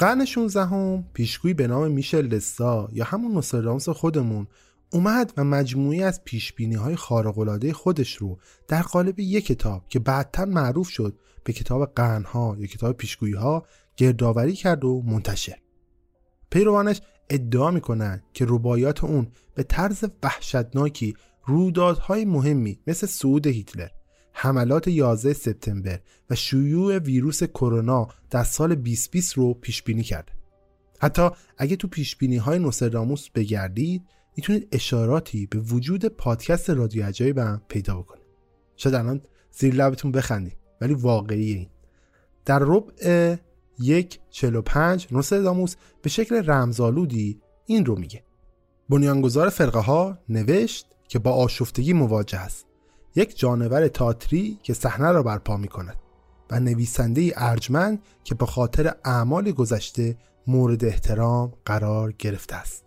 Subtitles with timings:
[0.00, 4.46] قرن 16 هم پیشگویی به نام میشل دستا یا همون نوستراداموس خودمون
[4.92, 10.44] اومد و مجموعی از پیشبینی های خارق‌العاده خودش رو در قالب یک کتاب که بعدتر
[10.44, 15.56] معروف شد به کتاب قرنها یا کتاب پیشگویی ها گردآوری کرد و منتشر.
[16.50, 21.14] پیروانش ادعا می‌کنن که ربایات اون به طرز وحشتناکی
[21.44, 23.88] رویدادهای مهمی مثل صعود هیتلر
[24.42, 30.32] حملات 11 سپتامبر و شیوع ویروس کرونا در سال 2020 رو پیش بینی کرده.
[31.00, 34.02] حتی اگه تو پیش بینی های نوستراداموس بگردید
[34.36, 38.24] می‌تونید اشاراتی به وجود پادکست رادیو عجایبم پیدا بکنید.
[38.76, 41.68] شاید الان زیر لبتون بخندید ولی واقعی این.
[42.44, 43.36] در ربع
[43.78, 48.24] یک 45 نوستراداموس به شکل رمزآلودی این رو میگه.
[48.88, 52.69] بنیانگذار فرقه ها نوشت که با آشفتگی مواجه است
[53.14, 55.96] یک جانور تاتری که صحنه را برپا می کند
[56.50, 60.16] و نویسنده ارجمند که به خاطر اعمال گذشته
[60.46, 62.84] مورد احترام قرار گرفته است.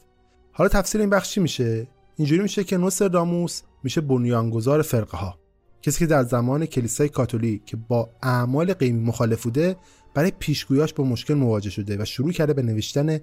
[0.52, 5.40] حالا تفسیر این بخش چی میشه؟ اینجوری میشه که نوستراداموس میشه بنیانگذار فرقه ها
[5.82, 9.76] کسی که در زمان کلیسای کاتولیک که با اعمال قیمی مخالف بوده
[10.14, 13.20] برای پیشگویاش با مشکل مواجه شده و شروع کرده به نوشتن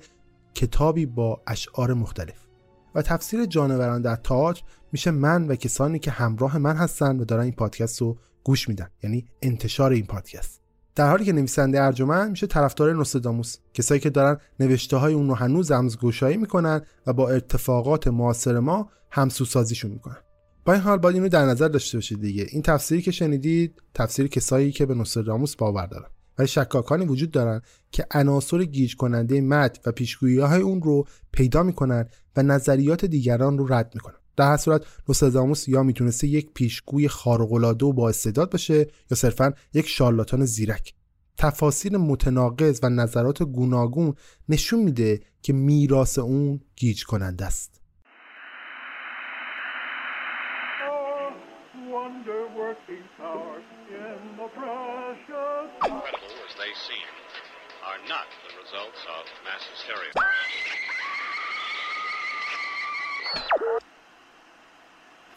[0.54, 2.49] کتابی با اشعار مختلف.
[2.94, 4.62] و تفسیر جانوران در تئاتر
[4.92, 8.88] میشه من و کسانی که همراه من هستن و دارن این پادکست رو گوش میدن.
[9.02, 10.60] یعنی انتشار این پادکست.
[10.94, 15.34] در حالی که نویسنده ارجمند میشه طرفدار نوستراداموس کسایی که دارن نوشته های اون رو
[15.34, 20.16] هنوز رمزگشایی می‌کنن و با ارتفاقات معاصر ما همسوسازیشون می‌کنن.
[20.64, 22.46] با این حال باید اینو در نظر داشته باشید دیگه.
[22.50, 26.08] این تفسیری که شنیدید تفسیر کسایی که به نوستراداموس باور دارن.
[26.38, 31.62] ولی شکاکانی وجود دارن که عناصر گیج کننده متن و پیشگویی های اون رو پیدا
[31.62, 37.08] می‌کنن و نظریات دیگران رو رد می‌کنن در هر صورت نوستراداموس یا می‌تونسته یک پیشگوی
[37.08, 38.78] خارق‌العاده و با استعداد باشه
[39.10, 40.94] یا صرفا یک شارلاتان زیرک.
[41.40, 44.14] تفاسیر متناقض و نظرات گوناگون
[44.48, 47.80] نشون میده که میراث اون گیج کننده است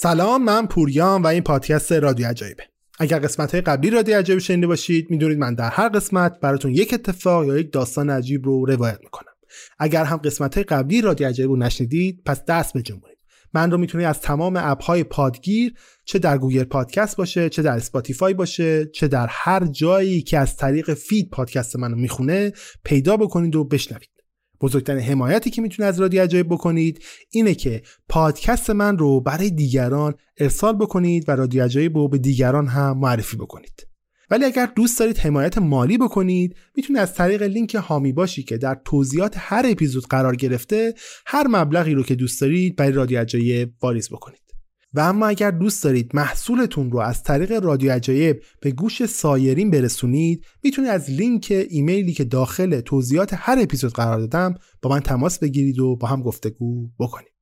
[0.00, 2.62] سلام من پوریام و این پادکست رادیو عجایبه.
[2.98, 6.94] اگر قسمت های قبلی رادیو عجایب شنیده باشید می‌دونید من در هر قسمت براتون یک
[6.94, 9.32] اتفاق یا یک داستان عجیب رو روایت می‌کنم.
[9.78, 13.18] اگر هم قسمت های قبلی رادیو عجایب رو نشنیدید پس دست بجنبونید
[13.54, 15.74] من رو می‌تونید از تمام app های پادگیر
[16.04, 20.56] چه در گوگل پادکست باشه چه در اسپاتیفای باشه چه در هر جایی که از
[20.56, 22.52] طریق feed پادکست منو می‌خونه
[22.84, 24.17] پیدا بکنید و بشنوید.
[24.60, 30.14] بزرگترین حمایتی که می‌تونید از رادیو عجایب بکنید اینه که پادکست من رو برای دیگران
[30.38, 33.86] ارسال بکنید و رادیو عجایب رو به دیگران هم معرفی بکنید.
[34.30, 38.80] ولی اگر دوست دارید حمایت مالی بکنید می‌تونید از طریق لینک هامی باشی که در
[38.84, 40.94] توضیحات هر اپیزود قرار گرفته
[41.26, 44.47] هر مبلغی رو که دوست دارید برای رادیو عجایب واریز بکنید.
[44.94, 50.44] و اما اگر دوست دارید محصولتون رو از طریق رادیو عجایب به گوش سایرین برسونید
[50.64, 55.78] می‌تونید از لینک ایمیلی که داخل توضیحات هر اپیزود قرار دادم با من تماس بگیرید
[55.78, 57.32] و با هم گفتگو بکنید.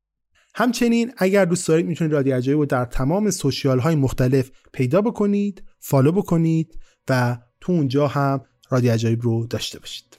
[0.54, 5.62] همچنین اگر دوست دارید می‌تونید رادیو عجایب رو در تمام سوشیال های مختلف پیدا بکنید
[5.78, 6.78] فالو بکنید
[7.08, 8.40] و تو اونجا هم
[8.70, 10.18] رادیو عجایب رو داشته باشید.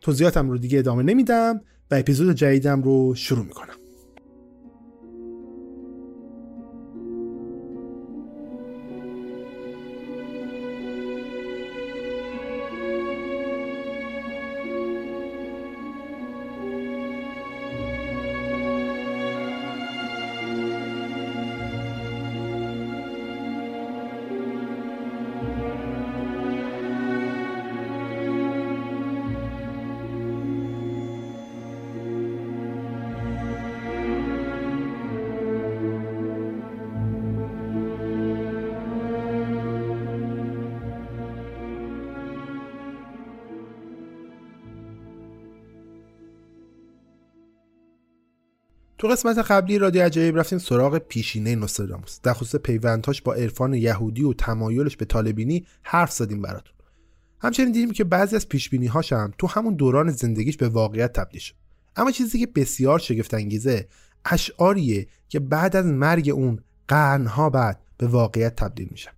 [0.00, 1.60] توضیحاتم رو دیگه ادامه نمیدم
[1.90, 3.81] و اپیزود جدیدم رو شروع می‌کنم.
[49.02, 54.22] تو قسمت قبلی رادیو عجایب رفتیم سراغ پیشینه نوستراداموس در خصوص پیوندهاش با عرفان یهودی
[54.22, 56.74] و تمایلش به طالبینی حرف زدیم براتون.
[57.40, 58.46] همچنین دیدیم که بعضی از
[58.90, 61.54] هاش هم تو همون دوران زندگیش به واقعیت تبدیل شد.
[61.96, 63.88] اما چیزی که بسیار شگفت انگیزه
[64.24, 66.58] اشعاریه که بعد از مرگ اون
[66.88, 69.12] قرنها بعد به واقعیت تبدیل میشن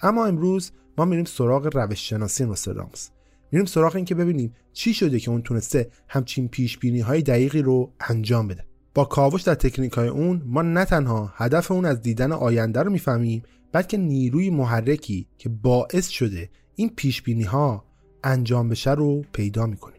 [0.00, 3.08] اما امروز ما میریم سراغ روش شناسی نوستراداموس
[3.52, 6.78] میریم سراغ این که ببینیم چی شده که اون تونسته همچین پیش
[7.22, 8.67] دقیقی رو انجام بده.
[9.04, 13.42] کاوش در تکنیک های اون ما نه تنها هدف اون از دیدن آینده رو می‌فهمیم
[13.72, 17.84] بلکه نیروی محرکی که باعث شده این پیش ها
[18.24, 19.97] انجام بشه رو پیدا می‌کنیم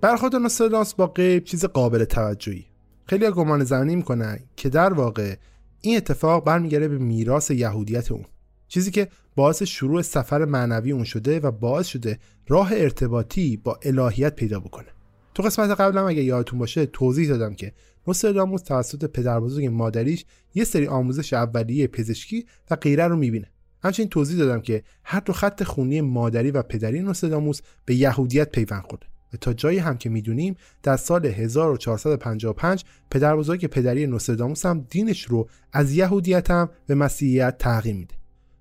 [0.00, 2.66] برخورد نوستراداموس با غیب چیز قابل توجهی.
[3.06, 5.34] خیلی گمان زنی می‌کنن که در واقع
[5.80, 8.24] این اتفاق برمیگرده به میراث یهودیت اون.
[8.68, 12.18] چیزی که باعث شروع سفر معنوی اون شده و باعث شده
[12.48, 14.86] راه ارتباطی با الهیت پیدا بکنه.
[15.34, 17.72] تو قسمت قبلم اگه یادتون باشه توضیح دادم که
[18.06, 23.50] نوستراداموس توسط پدر بزرگ مادریش یه سری آموزش اولیه پزشکی و غیره رو می‌بینه.
[23.82, 28.82] همچنین توضیح دادم که هر دو خط خونی مادری و پدری نوستراداموس به یهودیت پیوند
[28.82, 29.06] خورده.
[29.36, 35.48] تا جایی هم که می‌دونیم در سال 1455 پدر بزرگ پدری نوستراداموس هم دینش رو
[35.72, 38.14] از یهودیت هم به مسیحیت تغییر میده.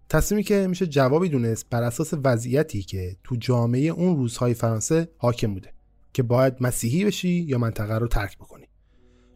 [0.09, 5.53] تصمیمی که میشه جوابی دونست بر اساس وضعیتی که تو جامعه اون روزهای فرانسه حاکم
[5.53, 5.73] بوده
[6.13, 8.65] که باید مسیحی بشی یا منطقه رو ترک بکنی.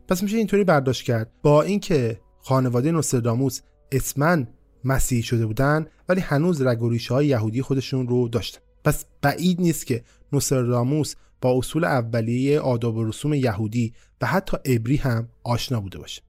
[0.07, 1.31] پس میشه اینطوری برداشت کرد.
[1.41, 3.61] با اینکه خانواده نوستراداموس
[3.91, 4.47] اسمن
[4.83, 8.59] مسیحی شده بودن ولی هنوز رگ های یهودی خودشون رو داشتن.
[8.83, 14.95] پس بعید نیست که نوستراداموس با اصول اولیه آداب و رسوم یهودی و حتی عبری
[14.95, 16.21] هم آشنا بوده باشه.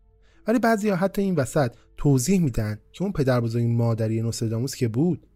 [0.47, 4.89] ولی بعضی ها حتی این وسط توضیح میدن که اون پدر بزرگ مادری نوستراداموس که
[4.89, 5.27] بود؟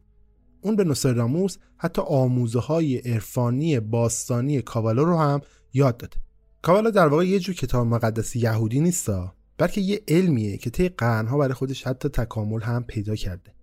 [0.61, 5.41] اون به نوستراداموس حتی آموزه های عرفانی باستانی کاوالا رو هم
[5.73, 6.17] یاد داده.
[6.63, 11.39] کاوالا در واقع یه جور کتاب مقدس یهودی نیستا بلکه یه علمیه که طی قرنها
[11.39, 13.55] برای خودش حتی تکامل هم پیدا کرده.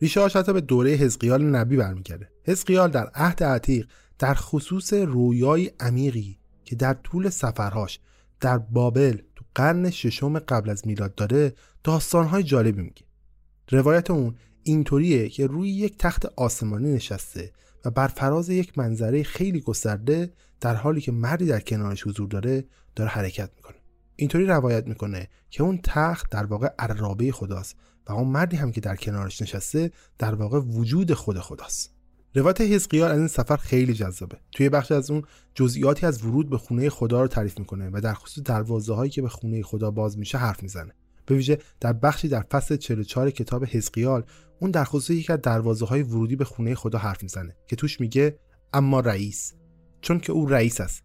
[0.00, 2.28] ریشه حتی به دوره حزقیال نبی برمیگرده.
[2.44, 8.00] حزقیال در عهد عتیق در خصوص رویای عمیقی که در طول سفرهاش
[8.40, 11.54] در بابل تو قرن ششم قبل از میلاد داره
[11.84, 13.02] داستانهای جالبی میگه.
[13.70, 17.52] روایت اون اینطوریه که روی یک تخت آسمانی نشسته
[17.84, 22.64] و بر فراز یک منظره خیلی گسترده در حالی که مردی در کنارش حضور داره
[22.96, 23.76] داره حرکت می‌کنه.
[24.16, 28.80] اینطوری روایت می‌کنه که اون تخت در واقع عرابه خداست و اون مردی هم که
[28.80, 31.95] در کنارش نشسته در واقع وجود خود خداست.
[32.36, 34.38] روایت حزقیال از این سفر خیلی جذابه.
[34.52, 35.22] توی بخش از اون
[35.54, 39.22] جزئیاتی از ورود به خونه خدا رو تعریف می‌کنه و در خصوص دروازه هایی که
[39.22, 40.92] به خونه خدا باز میشه حرف می‌زنه.
[41.26, 44.24] به ویژه در بخشی در فصل 44 کتاب حزقیال
[44.60, 48.00] اون در خصوص یکی از دروازه های ورودی به خونه خدا حرف می‌زنه که توش
[48.00, 48.38] میگه
[48.72, 49.52] اما رئیس.
[50.00, 51.04] چون که او رئیس است.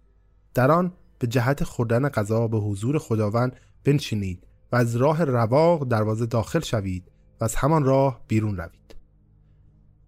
[0.54, 6.26] در آن به جهت خوردن غذا به حضور خداوند بنشینید و از راه رواق دروازه
[6.26, 7.12] داخل شوید
[7.42, 8.81] و از همان راه بیرون روید.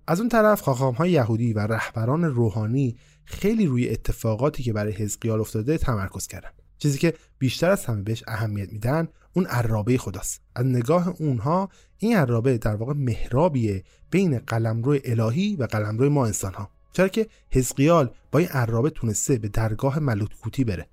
[0.08, 5.40] از اون طرف خاخام های یهودی و رهبران روحانی خیلی روی اتفاقاتی که برای حزقیال
[5.40, 6.50] افتاده تمرکز کردن.
[6.78, 10.42] چیزی که بیشتر از همه بهش اهمیت میدن اون عرابه خداست.
[10.56, 16.54] از نگاه اونها این عرابه در واقع محرابیه بین قلمرو الهی و قلمرو ما انسان
[16.54, 20.88] ها چرا که حزقیال با این عرابه تونسته به درگاه ملوکوتی بره.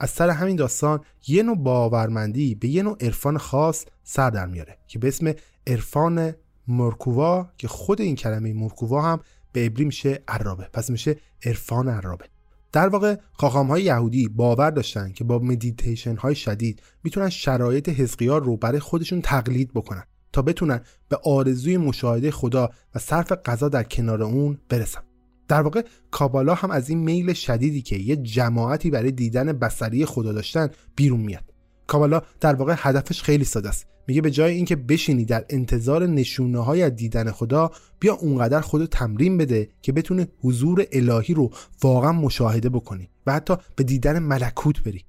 [0.00, 4.78] از سر همین داستان یه نوع باورمندی به یه نوع عرفان خاص سر در میاره
[4.88, 5.32] که به اسم
[5.66, 6.34] عرفان
[6.68, 9.20] مرکووا که خود این کلمه مرکووا هم
[9.52, 10.68] به عبری میشه عرابه.
[10.72, 12.24] پس میشه عرفان عرابه.
[12.72, 18.42] در واقع خاخام های یهودی باور داشتن که با مدیتیشن های شدید می‌تونن شرایط حزقیال
[18.42, 23.82] رو برای خودشون تقلید بکنن تا بتونن به آرزوی مشاهده خدا و صرف غذا در
[23.82, 25.00] کنار اون برسن.
[25.48, 30.32] در واقع کابالا هم از این میل شدیدی که یه جماعتی برای دیدن بسری خدا
[30.32, 31.44] داشتن بیرون میاد.
[31.86, 33.86] کابالا در واقع هدفش خیلی ساده است.
[34.06, 37.70] میگه به جای اینکه بشینی در انتظار نشونه های دیدن خدا
[38.00, 41.50] بیا اونقدر خودو تمرین بده که بتونه حضور الهی رو
[41.82, 45.04] واقعا مشاهده بکنی و حتی به دیدن ملکوت بری.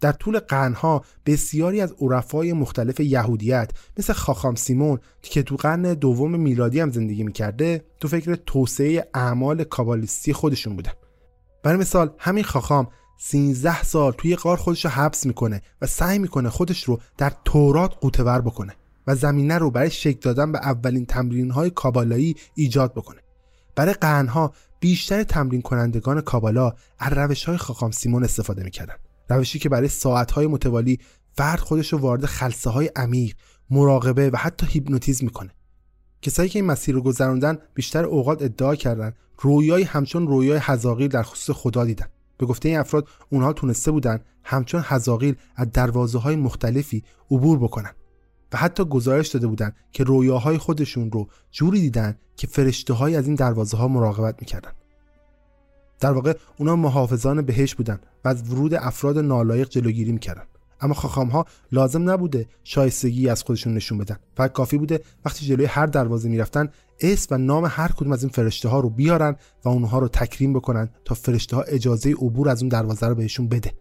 [0.00, 6.40] در طول قرنها بسیاری از عرفای مختلف یهودیت مثل خاخام سیمون که تو قرن دوم
[6.40, 10.92] میلادی هم زندگی می‌کرده تو فکر توسعه اعمال کابالیستی خودشون بودن.
[11.62, 12.88] برای مثال همین خاخام
[13.18, 17.94] 13 سال توی قار خودش رو حبس می‌کنه و سعی می‌کنه خودش رو در تورات
[18.00, 18.76] قوتور بکنه
[19.06, 23.20] و زمینه رو برای شکل دادن به اولین تمرین های کابالایی ایجاد بکنه.
[23.74, 28.94] برای قرنها بیشتر تمرین کنندگان کابالا از روش های خاخام سیمون استفاده می‌کردن.
[29.28, 30.98] روشی که برای ساعتهای متوالی
[31.32, 33.36] فرد خودش رو وارد خلصه های عمیق
[33.70, 35.50] مراقبه و حتی هیپنوتیزم می‌کنه.
[36.22, 41.22] کسایی که این مسیر رو گذروندن بیشتر اوقات ادعا کردن رویای همچون رویای حزاقیل در
[41.22, 42.06] خصوص خدا دیدن.
[42.42, 47.90] به گفته این افراد اونها تونسته بودن همچون حزاقیل از دروازه های مختلفی عبور بکنن
[48.52, 53.26] و حتی گزارش داده بودن که رویاهای خودشون رو جوری دیدن که فرشته های از
[53.26, 54.70] این دروازه ها مراقبت می‌کردن.
[56.00, 60.44] در واقع اونا محافظان بهش بودن و از ورود افراد نالایق جلوگیری می‌کردن.
[60.80, 64.16] اما خاخام ها لازم نبوده شایستگی از خودشون نشون بدن.
[64.36, 66.68] فقط کافی بوده وقتی جلوی هر دروازه می‌رفتن
[67.02, 70.52] اسم و نام هر کدوم از این فرشته ها رو بیارن و اونها رو تکریم
[70.52, 73.72] بکنن تا فرشته ها اجازه عبور از اون دروازه رو بهشون بده.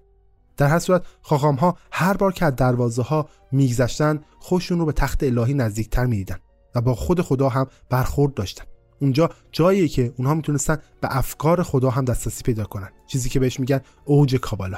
[0.57, 4.91] در هر صورت خاخام ها هر بار که از دروازه ها میگذشتن خودشون رو به
[4.91, 6.37] تخت الهی نزدیکتر می‌دیدن
[6.75, 8.63] و با خود خدا هم برخورد داشتن.
[9.01, 12.89] اونجا جاییه که اونها می‌تونستن به افکار خدا هم دسترسی پیدا کنن.
[13.07, 14.77] چیزی که بهش میگن اوج کابالا.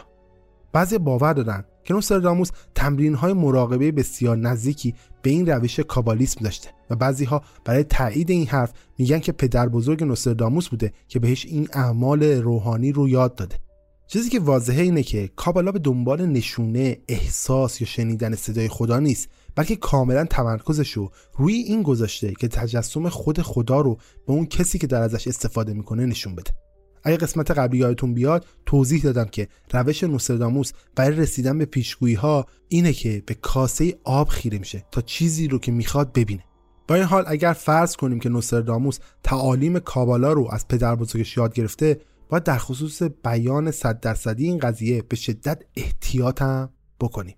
[0.74, 6.70] بعضی باور دارن که نوستراداموس تمرین های مراقبه بسیار نزدیکی به این روش کابالیسم داشته
[6.90, 11.46] و بعضی ها برای تایید این حرف میگن که پدر بزرگ نوستراداموس بوده که بهش
[11.46, 13.56] این اعمال روحانی رو یاد داده.
[14.08, 19.30] چیزی که واضحه اینه که کابالا به دنبال نشونه احساس یا شنیدن صدای خدا نیست
[19.56, 23.96] بلکه کاملا تمرکزش رو روی این گذاشته که تجسم خود خدا رو
[24.28, 26.52] به اون کسی که در ازش استفاده می‌کنه نشون بده.
[27.04, 32.46] اگه قسمت قبلی یادتون بیاد توضیح دادم که روش نوستراداموس برای رسیدن به پیشگویی ها
[32.68, 36.44] اینه که به کاسه آب خیره میشه تا چیزی رو که می‌خواد ببینه.
[36.88, 41.54] با این حال اگر فرض کنیم که نوستراداموس تعالیم کابالا رو از پدر بزرگش یاد
[41.54, 46.70] گرفته باید در خصوص بیان صد درصدی این قضیه به شدت احتیاط هم
[47.00, 47.36] بکنیم.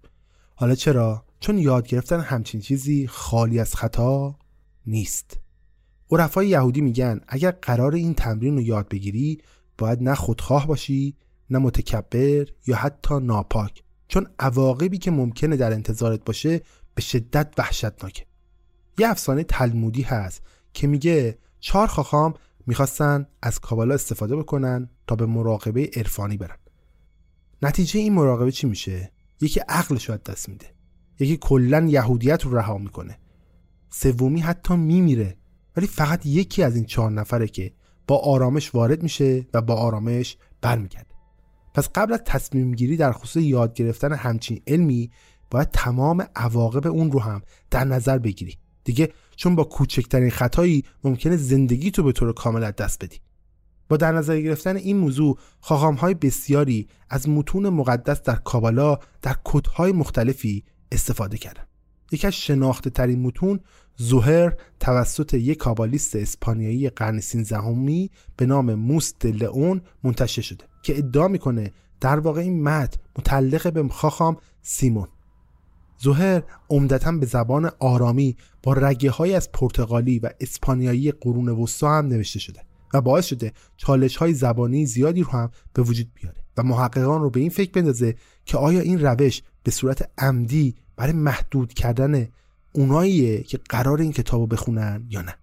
[0.55, 4.35] حالا چرا؟ چون یاد گرفتن همچین چیزی خالی از خطا
[4.87, 5.39] نیست.
[6.11, 9.41] عرفای یهودی میگن اگر قرار این تمرین رو یاد بگیری
[9.77, 11.15] باید نه خودخواه باشی
[11.49, 13.83] نه متکبر یا حتی ناپاک.
[14.07, 16.61] چون عواقبی که ممکنه در انتظارت باشه
[16.95, 18.25] به شدت وحشتناکه.
[18.97, 20.41] یه افسانه تلمودی هست
[20.73, 22.33] که میگه چهار خاخام
[22.67, 26.57] می‌خواستن از کابالا استفاده بکنن تا به مراقبه عرفانی برن.
[27.61, 30.65] نتیجه این مراقبه چی میشه؟ یکی عقلش رو دست میده.
[31.19, 33.19] یکی کلا یهودیت رو رها می‌کنه.
[33.89, 35.37] سومی حتی میمیره.
[35.77, 37.73] ولی فقط یکی از این چهار نفره که
[38.07, 41.15] با آرامش وارد میشه و با آرامش برمیگرده.
[41.73, 45.11] پس قبل از تصمیم گیری در خصوص یاد گرفتن همچین علمی
[45.51, 48.57] باید تمام عواقب اون رو هم در نظر بگیری.
[48.83, 53.19] دیگه چون با کوچکترین خطایی ممکنه زندگی تو به طور کامل از دست بدی.
[53.89, 55.37] با در نظر گرفتن این موضوع
[55.71, 61.64] های بسیاری از متون مقدس در کابالا در کدهای مختلفی استفاده کردن.
[62.11, 63.59] یکی از شناخته ترین متون
[63.97, 71.27] زوهر توسط یک کابالیست اسپانیایی قرن 13 به نام موس لئون منتشر شده که ادعا
[71.27, 71.71] می‌کنه
[72.01, 75.07] در واقع این متن متعلق به خاخام سیمون.
[75.97, 82.07] زوهر عمدتا به زبان آرامی با رگه های از پرتغالی و اسپانیایی قرون وسطا هم
[82.07, 82.61] نوشته شده
[82.93, 87.29] و باعث شده چالش های زبانی زیادی رو هم به وجود بیاره و محققان رو
[87.29, 92.27] به این فکر بندازه که آیا این روش به صورت عمدی برای محدود کردن
[92.71, 95.35] اوناییه که قرار این کتاب رو بخونن یا نه.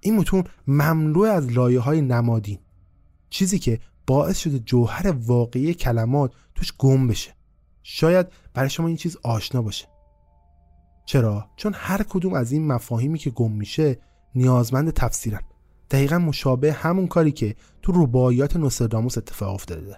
[0.00, 2.58] این متون مملو از لایه های نمادین.
[3.30, 7.34] چیزی که باعث شده جوهر واقعی کلمات توش گم بشه.
[7.82, 9.86] شاید برای شما این چیز آشنا باشه.
[11.04, 13.98] چرا؟ چون هر کدوم از این مفاهیمی که گم میشه
[14.34, 15.40] نیازمند تفسیرن.
[15.90, 19.96] دقیقا مشابه همون کاری که تو رباعیات نوستراداموس اتفاق افتاده.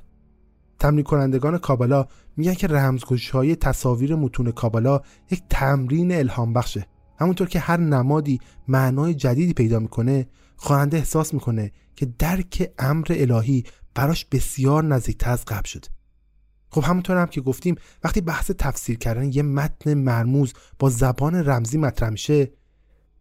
[0.84, 5.00] تمرین کنندگان کابالا میگن که رمزگشایی تصاویر متون کابالا
[5.30, 6.86] یک تمرین الهام بخشه
[7.18, 10.26] همونطور که هر نمادی معنای جدیدی پیدا می‌کنه
[10.56, 13.64] خواننده احساس می‌کنه که درک امر الهی
[13.94, 15.88] براش بسیار نزدیکتر از قبل شده.
[16.70, 17.74] خب همونطور هم که گفتیم
[18.04, 22.52] وقتی بحث تفسیر کردن یه متن مرموز با زبان رمزی مطرح میشه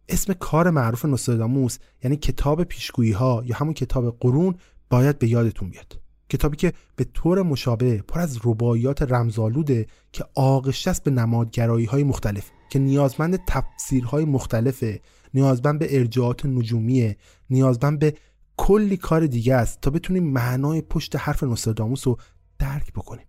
[0.08, 4.54] اسم کار معروف نوستراداموس یعنی کتاب پیشگویی ها یا همون کتاب قرون
[4.90, 6.03] باید به یادتون بیاد.
[6.34, 12.04] کتابی که به طور مشابه پر از رباعیات رمزآلوده که آغشته است به نمادگرایی های
[12.04, 15.00] مختلف که نیازمند تفسیرهای مختلفه
[15.34, 17.16] نیازمند به ارجاعات نجومیه
[17.50, 18.14] نیازمند به
[18.56, 22.18] کلی کار دیگه است تا بتونیم معنای پشت حرف نوستراداموس رو
[22.58, 23.26] درک بکنیم.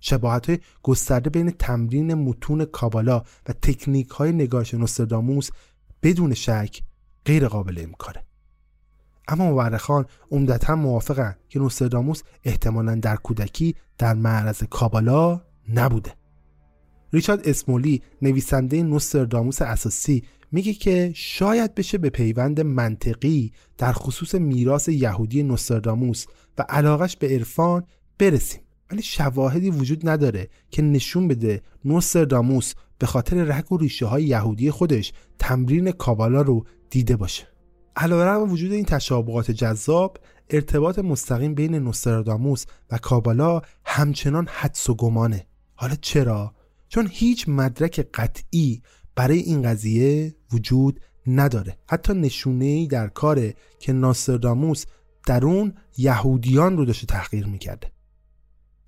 [0.00, 5.50] شباهت های گسترده بین تمرین متون کابالا و تکنیک های نگارش نوستراداموس
[6.02, 6.82] بدون شک
[7.24, 8.27] غیر قابل امکانه
[9.28, 15.40] اما مورخان عمدتا موافقن که نوستراداموس احتمالا در کودکی در معرض کابالا
[15.74, 16.14] نبوده.
[17.12, 24.88] ریچارد اسمولی نویسنده نوستراداموس اساسی میگه که شاید بشه به پیوند منطقی در خصوص میراث
[24.88, 26.26] یهودی نوستراداموس
[26.58, 27.84] و علاقش به عرفان
[28.18, 28.60] برسیم.
[28.90, 34.70] ولی شواهدی وجود نداره که نشون بده نوستراداموس به خاطر رگ و ریشه های یهودی
[34.70, 37.57] خودش تمرین کابالا رو دیده باشه.
[38.00, 40.18] علیرغم وجود این تشابهات جذاب
[40.50, 45.46] ارتباط مستقیم بین نوستراداموس و کابالا همچنان حدس و گمانه.
[45.74, 46.54] حالا چرا؟
[46.88, 48.82] چون هیچ مدرک قطعی
[49.16, 51.78] برای این قضیه وجود نداره.
[51.88, 54.84] حتی نشونه ای در کاره که ناسترداموس
[55.26, 57.90] در اون یهودیان رو داشته تحقیر می‌کرده.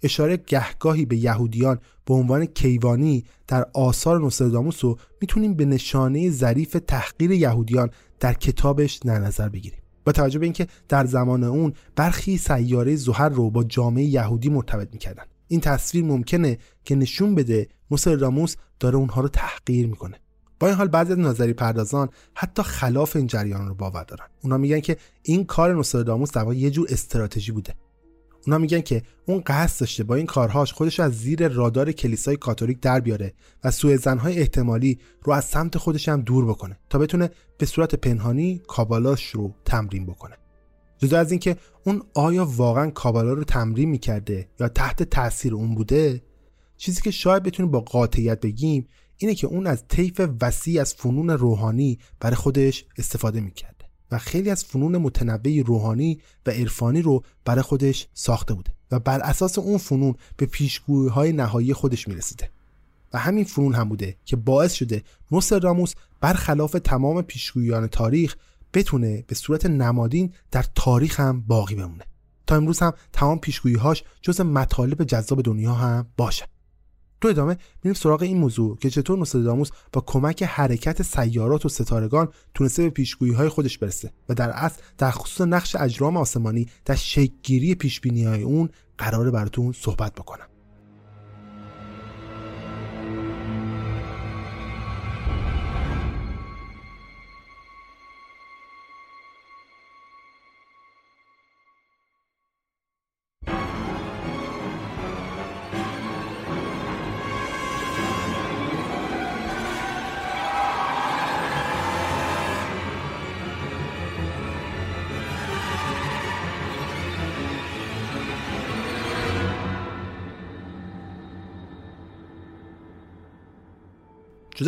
[0.02, 6.76] اشاره گهگاهی به یهودیان به عنوان کیوانی در آثار نوستراداموس رو می‌تونیم به نشانه ظریف
[6.86, 9.80] تحقیر یهودیان در کتابش در نظر بگیریم.
[10.04, 14.88] با توجه به اینکه در زمان اون برخی سیاره زهر رو با جامعه یهودی مرتبط
[14.92, 15.24] می‌کردن.
[15.48, 20.16] این تصویر ممکنه که نشون بده نوستراداموس داره اونها رو تحقیر می‌کنه.
[20.60, 24.26] با این حال بعضی از نظری پردازان حتی خلاف این جریان رو باور دارن.
[24.42, 27.74] اونا میگن که این کار نوستراداموس در یه جور استراتژی بوده.
[28.46, 32.81] اونا میگن که اون قصد داشته با این کارهاش خودش از زیر رادار کلیسای کاتولیک
[32.81, 37.31] در بیاره و سوء زنهای احتمالی رو از سمت خودش هم دور بکنه تا بتونه
[37.59, 40.37] به صورت پنهانی کابالاش رو تمرین بکنه.
[40.98, 46.22] جدا از اینکه اون آیا واقعا کابالا رو تمرین می‌کرده یا تحت تاثیر اون بوده
[46.76, 51.31] چیزی که شاید بتونیم با قاطعیت بگیم اینه که اون از طیف وسیع از فنون
[51.31, 53.79] روحانی برای خودش استفاده می‌کرد.
[54.11, 59.20] و خیلی از فنون متنوعی روحانی و عرفانی رو برای خودش ساخته بوده و بر
[59.20, 62.51] اساس اون فنون به پیشگویی های نهایی خودش می‌رسیده.
[63.12, 65.03] و همین فنون هم بوده که باعث شده
[65.62, 68.37] راموس برخلاف تمام پیشگویان تاریخ
[68.75, 72.05] بتونه به صورت نمادین در تاریخ هم باقی بمونه.
[72.46, 76.46] تا امروز هم تمام پیشگوییهاش جز مطالب جذاب دنیا هم باشه.
[77.20, 82.28] تو ادامه میریم سراغ این موضوع که چطور نوستراداموس با کمک حرکت سیارات و ستارگان
[82.54, 86.94] تونسته به پیشگویی های خودش برسه و در اصل در خصوص نقش اجرام آسمانی در
[86.94, 90.49] شکلگیری پیشبینی های اون قرار براتون صحبت بکنم.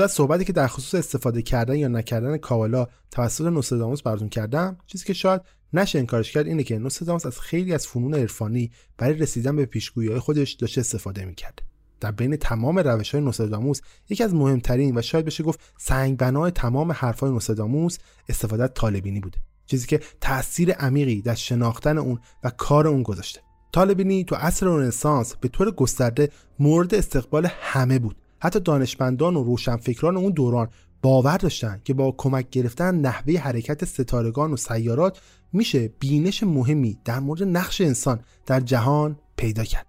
[0.02, 5.04] از صحبتی که در خصوص استفاده کردن یا نکردن کاوالا توسط نوستراداموس براتون کردم چیزی
[5.04, 5.40] که شاید
[5.72, 10.18] نشه انکارش کرد اینه که نوستراداموس از خیلی از فنون عرفانی برای رسیدن به پیشگویی
[10.18, 11.62] خودش داشته استفاده می‌کرد.
[12.00, 16.50] در بین تمام روش های نوستراداموس یکی از مهمترین و شاید بشه گفت سنگ بنای
[16.50, 22.88] تمام حرفهای نوستراداموس استفاده طالبینی بوده چیزی که تاثیر عمیقی در شناختن اون و کار
[22.88, 23.40] اون گذاشته.
[23.72, 28.21] طالبینی تو عصر رنسانس به طور گسترده مورد استقبال همه بود.
[28.42, 30.68] حتی دانشمندان و روشنفکران اون دوران
[31.02, 35.20] باور داشتن که با کمک گرفتن نحوه حرکت ستارگان و سیارات
[35.52, 39.86] میشه بینش مهمی در مورد نقش انسان در جهان پیدا کرد.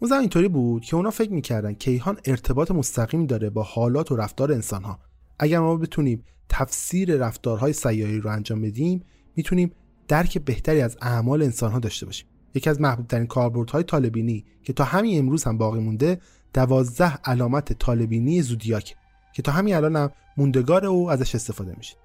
[0.00, 4.16] اون زمان اینطوری بود که اونا فکر می‌کردن کیهان ارتباط مستقیم داره با حالات و
[4.16, 4.98] رفتار انسانها.
[5.38, 9.04] اگر ما بتونیم تفسیر رفتارهای سیاری رو انجام بدیم
[9.36, 9.72] می‌تونیم
[10.08, 12.26] درک بهتری از اعمال انسانها داشته باشیم.
[12.54, 16.18] یکی از محبوبترین کاربردهای طالبینی که تا همین امروز هم باقی مونده
[16.54, 18.96] دوازده علامت طالبینی زودیاک
[19.34, 21.96] که تا همین الان هم موندگار او ازش استفاده میشه.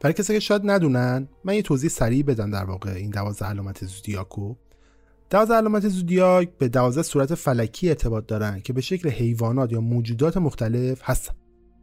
[0.00, 3.84] برای کسی که شاید ندونن من یه توضیح سریع بدم در واقع این دوازده علامت
[3.84, 4.54] زودیاکو
[5.30, 10.36] دوازده علامت زودیاک به دوازده صورت فلکی ارتباط دارن که به شکل حیوانات یا موجودات
[10.36, 11.34] مختلف هستن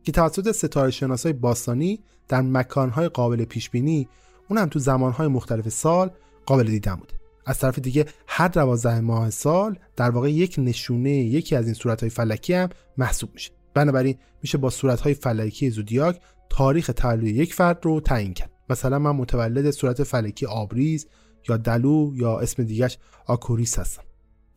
[0.04, 4.08] که توسط ستاره شناسای باستانی در مکانهای قابل پیش بینی
[4.50, 6.10] اون هم تو زمانهای مختلف سال
[6.46, 7.14] قابل دیدن بوده.
[7.46, 12.10] از طرف دیگه هر دوازده ماه سال در واقع یک نشونه یکی از این صورتهای
[12.10, 13.52] فلکی هم محسوب میشه.
[13.74, 18.52] بنابراین میشه با صورتهای فلکی زودیاک تاریخ تولد یک فرد رو تعیین کرد.
[18.70, 21.08] مثلا من متولد صورت فلکی آبریز
[21.50, 24.04] یا دلو یا اسم دیگهش آکوریس هستم.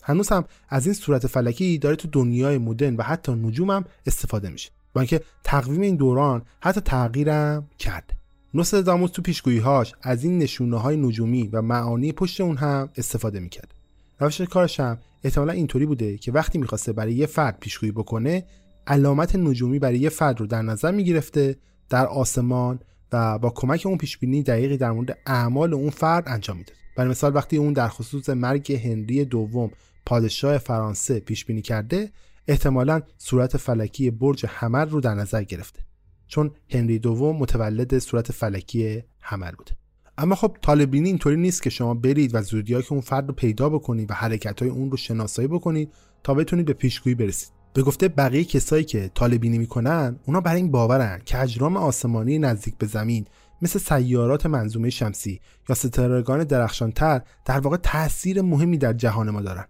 [0.03, 4.71] هنوز هم از این صورت فلکی داره تو دنیای مدرن و حتی نجوم استفاده میشه.
[4.93, 8.15] با اینکه تقویم این دوران حتی تغییرم کرده.
[8.57, 13.75] نوستراداموس تو پیشگوییهاش از این نشونه های نجومی و معانی پشت اون هم استفاده می‌کرد.
[14.19, 18.45] روش کارش هم احتمالا اینطوری بوده که وقتی می‌خواسته برای یه فرد پیشگویی بکنه
[18.87, 21.57] علامت نجومی برای یه فرد رو در نظر می‌گرفته
[21.89, 22.79] در آسمان
[23.13, 26.77] و با کمک اون پیشبینی دقیقی در مورد اعمال اون فرد انجام می‌داد.
[26.97, 29.71] برای مثال وقتی اون در خصوص مرگ هنری دوم
[30.07, 32.11] پادشاه فرانسه پیش بینی کرده
[32.49, 35.86] احتمالا صورت فلکی برج حمل رو در نظر گرفته.
[36.27, 39.73] چون هنری دوم متولد صورت فلکی حمل بوده
[40.19, 44.11] اما خب طالبینی اینطوری نیست که شما برید و زودیاک اون فرد رو پیدا بکنید
[44.11, 47.49] و حرکت های اون رو شناسایی بکنید تا بتونید به پیشگویی برسید.
[47.75, 52.75] به گفته بقیه کسایی که طالبینی می‌کنن اونا برای این باورن که اجرام آسمانی نزدیک
[52.79, 53.25] به زمین
[53.63, 59.65] مثل سیارات منظومه شمسی یا ستارگان درخشانتر در واقع تاثیر مهمی در جهان ما دارن.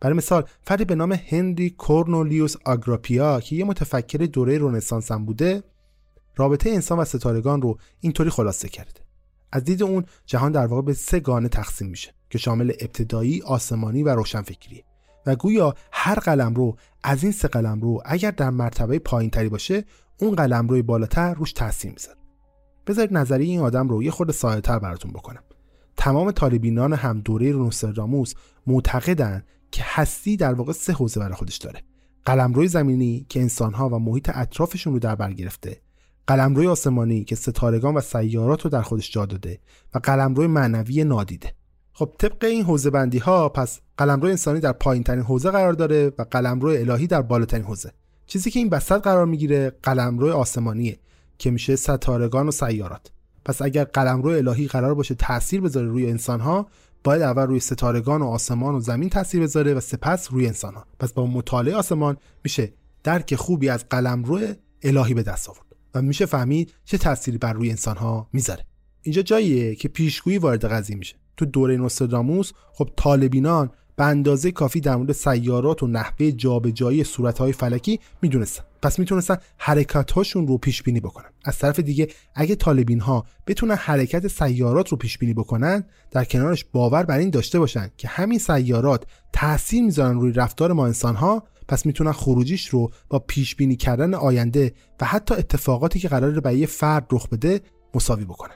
[0.00, 5.62] برای مثال فردی به نام هنری کورنولیوس آگراپیا که یه متفکر دوره رنسانس هم بوده
[6.38, 9.00] رابطه انسان و ستارگان رو اینطوری خلاصه کرده.
[9.52, 14.02] از دید اون جهان در واقع به سه گانه تقسیم میشه که شامل ابتدایی، آسمانی
[14.02, 14.84] و روشنفکریه.
[15.26, 19.48] و گویا هر قلم رو از این سه قلم رو اگر در مرتبه پایین تری
[19.48, 19.84] باشه
[20.20, 22.18] اون قلم روی بالاتر روش تاثیر می‌ذاره.
[22.86, 25.42] بذارید نظریه این آدم رو یه خورده ساده براتون بکنم.
[25.96, 28.34] تمام طالبینان هم دوره نوستراداموس
[28.66, 31.82] معتقدن که هستی در واقع سه حوزه برای خودش داره.
[32.24, 35.80] قلمروی زمینی که انسانها و محیط اطرافشون رو در بر گرفته
[36.28, 39.58] قلمروی آسمانی که ستارگان و سیارات رو در خودش جا داده
[39.94, 41.52] و قلمروی معنوی نادیده.
[41.92, 46.12] خب طبق این حوزه بندی ها پس قلمرو انسانی در پایین ترین حوزه قرار داره
[46.18, 47.92] و قلمرو الهی در بالاترین حوزه.
[48.26, 50.98] چیزی که این وسط قرار می‌گیره قلمرو آسمانیه
[51.38, 53.10] که میشه ستارگان و سیارات.
[53.44, 56.66] پس اگر قلمرو الهی قرار باشه تاثیر بذاره روی انسان ها
[57.04, 60.86] باید اول روی ستارگان و آسمان و زمین تاثیر بذاره و سپس روی انسان ها
[60.98, 64.40] پس با مطالعه آسمان میشه درک خوبی از قلمرو
[64.82, 65.67] الهی به دست آورد.
[65.94, 68.64] و میشه فهمید چه تأثیری بر روی انسان ها می‌ذاره.
[69.02, 71.16] اینجا جاییه که پیشگویی وارد قضیه میشه.
[71.36, 77.52] تو دوره نوستراداموس خب طالبینان به اندازه کافی در مورد سیارات و نحوه جابجایی صورتهای
[77.52, 78.64] فلکی می‌دونستن.
[78.82, 81.28] پس می‌تونستن حرکت هاشون رو پیش بینی بکنن.
[81.44, 86.64] از طرف دیگه اگه طالبین ها بتونن حرکت سیارات رو پیش بینی بکنن در کنارش
[86.64, 91.42] باور بر این داشته باشن که همین سیارات تاثیر می‌ذارن روی رفتار ما انسان ها
[91.68, 96.66] پس می‌تونن خروجیش رو با پیش بینی کردن آینده و حتی اتفاقاتی که قراره برای
[96.66, 97.60] فرد رخ بده
[97.94, 98.54] مساوی بکنن.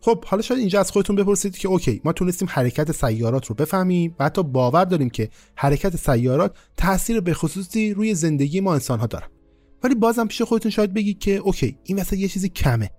[0.00, 4.14] خب حالا شاید اینجا از خودتون بپرسید که okay ما تونستیم حرکت سیارات رو بفهمیم
[4.18, 9.06] و حتی باور داریم که حرکت سیارات تاثیر به خصوصی روی زندگی ما انسان ها
[9.06, 9.26] داره.
[9.82, 12.90] ولی بازم پیش خودتون شاید بگید که okay این وسط یه چیزی کمه.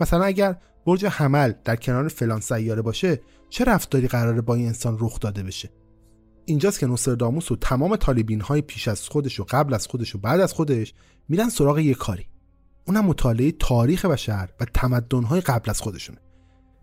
[0.00, 4.96] مثلا اگر برج حمل در کنار فلان سیاره باشه چه رفتاری قراره با این انسان
[5.00, 5.70] رخ داده بشه؟
[6.48, 10.18] اینجاست که نوستراداموس و تمام طالبین های پیش از خودش و قبل از خودش و
[10.18, 10.94] بعد از خودش
[11.28, 12.26] میرن سراغ یه کاری.
[12.86, 16.18] اونم مطالعه تاریخ بشر و تمدن های قبل از خودشونه.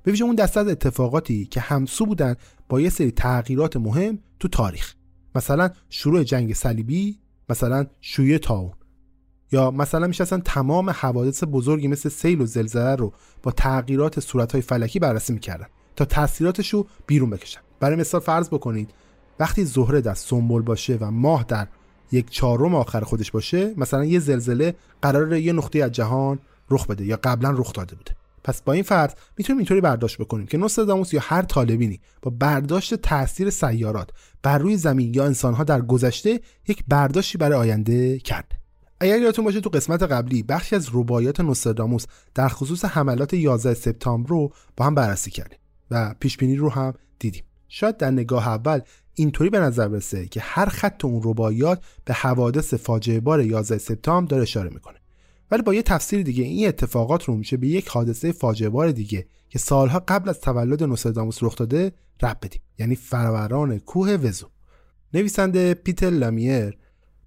[0.04, 2.36] به ویژه اون دسته از اتفاقاتی که همسو بودن
[2.70, 4.94] با یه سری تغییرات مهم تو تاریخ.
[5.36, 8.72] مثلا شروع جنگ صلیبی مثلا شویه تاون.
[9.52, 15.00] یا مثلا اصلا تمام حوادث بزرگی مثل سیل و زلزله رو با تغییرات صورتهای فلکی
[15.00, 17.60] بررسی می‌کردن تا تاثیراتش رو بیرون بکشن.
[17.80, 18.92] برای مثال فرض بکنید
[19.40, 21.68] وقتی زهره در سنبل باشه و ماه در
[22.12, 27.06] یک چهارم آخر خودش باشه مثلا یه زلزله قرار یه نقطه از جهان رخ بده
[27.06, 28.16] یا قبلا رخ داده بوده.
[28.44, 32.94] پس با این فرض می‌تونیم اینطوری برداشت بکنیم که نوستراداموس یا هر طالبینی با برداشت
[32.94, 34.10] تاثیر سیارات
[34.44, 38.52] بر روی زمین یا انسانها در گذشته یک برداشتی برای آینده کرد.
[39.00, 44.30] اگر یادتون باشه تو قسمت قبلی بخشی از ربایات نوستراداموس در خصوص حملات 11 سپتامبر
[44.30, 45.60] رو با هم بررسی کردیم
[45.92, 47.44] و پیش بینی رو هم دیدیم.
[47.68, 48.80] شاید در نگاه اول
[49.16, 54.30] اینطوری به نظر برسه که هر خط اون رباعیات به حوادث فاجعه بار 11 سپتامبر
[54.30, 54.98] داره اشاره می‌کنه.
[55.52, 59.26] ولی با یه تفسیر دیگه این اتفاقات رو میشه به یک حادثه فاجعه بار دیگه
[59.50, 62.62] که سالها قبل از تولد نوستراداموس رخ داده رب بدیم.
[62.80, 64.48] یعنی فروران کوه وزو.
[65.14, 66.78] نویسنده پیتر لامیر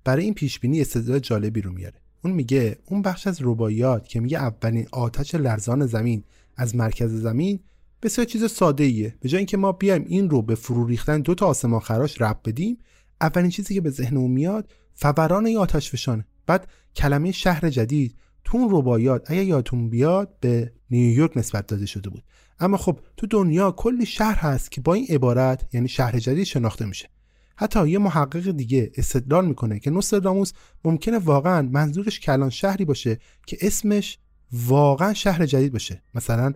[0.05, 2.01] برای این پیش بینی استدلال جالبی رو میاره.
[2.25, 6.25] اون میگه اون بخش از رباعیات که میگه اولین آتش لرزان زمین
[6.57, 7.61] از مرکز زمین
[8.03, 11.35] بسیار چیز ساده ایه به جای اینکه ما بیایم این رو به فرو ریختن دو
[11.35, 12.79] تا آسمان خراش رب بدیم
[13.21, 16.27] اولین چیزی که به ذهنمون میاد فوران ای آتش فشانه.
[16.47, 22.11] بعد کلمه شهر جدید تو اون رباعیات اگه یادتون بیاد به نیویورک نسبت داده شده
[22.11, 22.25] بود.
[22.61, 26.87] اما خب تو دنیا کلی شهر هست که با این عبارت یعنی شهر جدید شناخته
[26.87, 27.09] میشه.
[27.57, 30.53] حتی یه محقق دیگه استدلال می‌کنه که نوستراداموس
[30.85, 34.19] ممکنه واقعا منظورش کلان شهری باشه که اسمش
[34.53, 36.03] واقعا شهر جدید باشه.
[36.15, 36.53] مثلا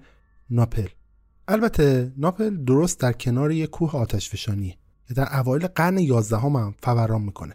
[0.50, 0.88] ناپل.
[1.48, 4.76] البته ناپل درست در کنار یک کوه آتش فشانیه
[5.08, 7.54] که در اوایل قرن 11 هم, هم فوران می‌کنه.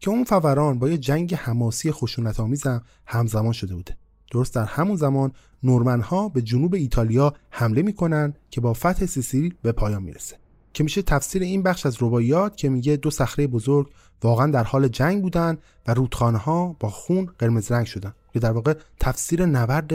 [0.00, 3.96] که اون فوران با یه جنگ حماسی خشونت آمیزم همزمان شده بوده.
[4.32, 9.54] درست در همون زمان نورمن ها به جنوب ایتالیا حمله می‌کنن که با فتح سیسیل
[9.62, 10.36] به پایان می‌رسه.
[10.72, 13.90] که میشه تفسیر این بخش از رباعیات که میگه دو صخره بزرگ
[14.22, 18.14] واقعا در حال جنگ بودن و رودخانه ها با خون قرمز رنگ شدن.
[18.32, 19.92] که در واقع تفسیر نبرد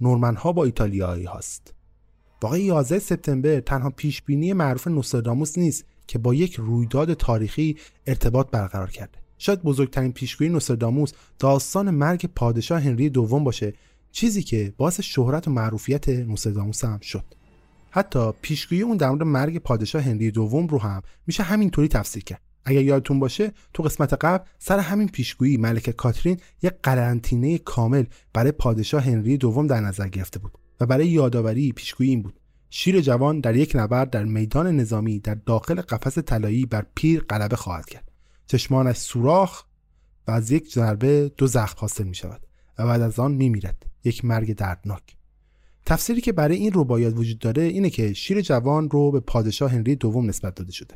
[0.00, 1.75] نورمن ها با ایتالیایی هاست.
[2.46, 8.50] واقع 11 سپتامبر تنها پیش بینی معروف نوستراداموس نیست که با یک رویداد تاریخی ارتباط
[8.50, 9.18] برقرار کرده.
[9.38, 13.72] شاید بزرگترین پیشگویی نوستراداموس داستان مرگ پادشاه هنری دوم باشه
[14.12, 17.24] چیزی که باعث شهرت و معروفیت نوستراداموس هم شد.
[17.90, 22.40] حتی پیشگویی اون در مورد مرگ پادشاه هنری دوم رو هم میشه همینطوری تفسیر کرد.
[22.64, 28.52] اگر یادتون باشه تو قسمت قبل سر همین پیشگویی ملکه کاترین یک قرنطینه کامل برای
[28.52, 30.52] پادشاه هنری دوم در نظر گرفته بود.
[30.80, 32.40] و برای یادآوری پیشگویی این بود.
[32.70, 37.56] شیر جوان در یک نبرد در میدان نظامی در داخل قفس طلایی بر پیر غلبه
[37.56, 38.10] خواهد کرد.
[38.46, 39.64] چشمانش سوراخ
[40.28, 42.40] و از یک ضربه دو زخم حاصل می شود
[42.78, 45.16] و بعد از آن می میرد یک مرگ دردناک.
[45.86, 49.96] تفسیری که برای این رباعیات وجود داره اینه که شیر جوان رو به پادشاه هنری
[49.96, 50.94] دوم نسبت داده شده.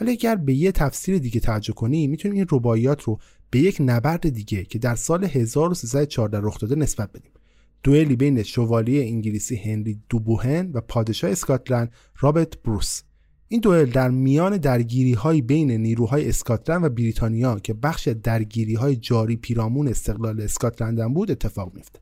[0.00, 3.18] ولی اگر به یه تفسیر دیگه توجه کنی می‌تونیم این رباعیات رو
[3.50, 7.32] به یک نبرد دیگه که در سال 1314 رخ داده نسبت بدیم.
[7.82, 13.02] دوئلی بین شوالیه انگلیسی هنری دوبوهن و پادشاه اسکاتلند رابرت بروس.
[13.48, 18.96] این دوئل در میان درگیری های بین نیروهای اسکاتلند و بریتانیا که بخش درگیری های
[18.96, 22.00] جاری پیرامون استقلال اسکاتلند بود اتفاق میفته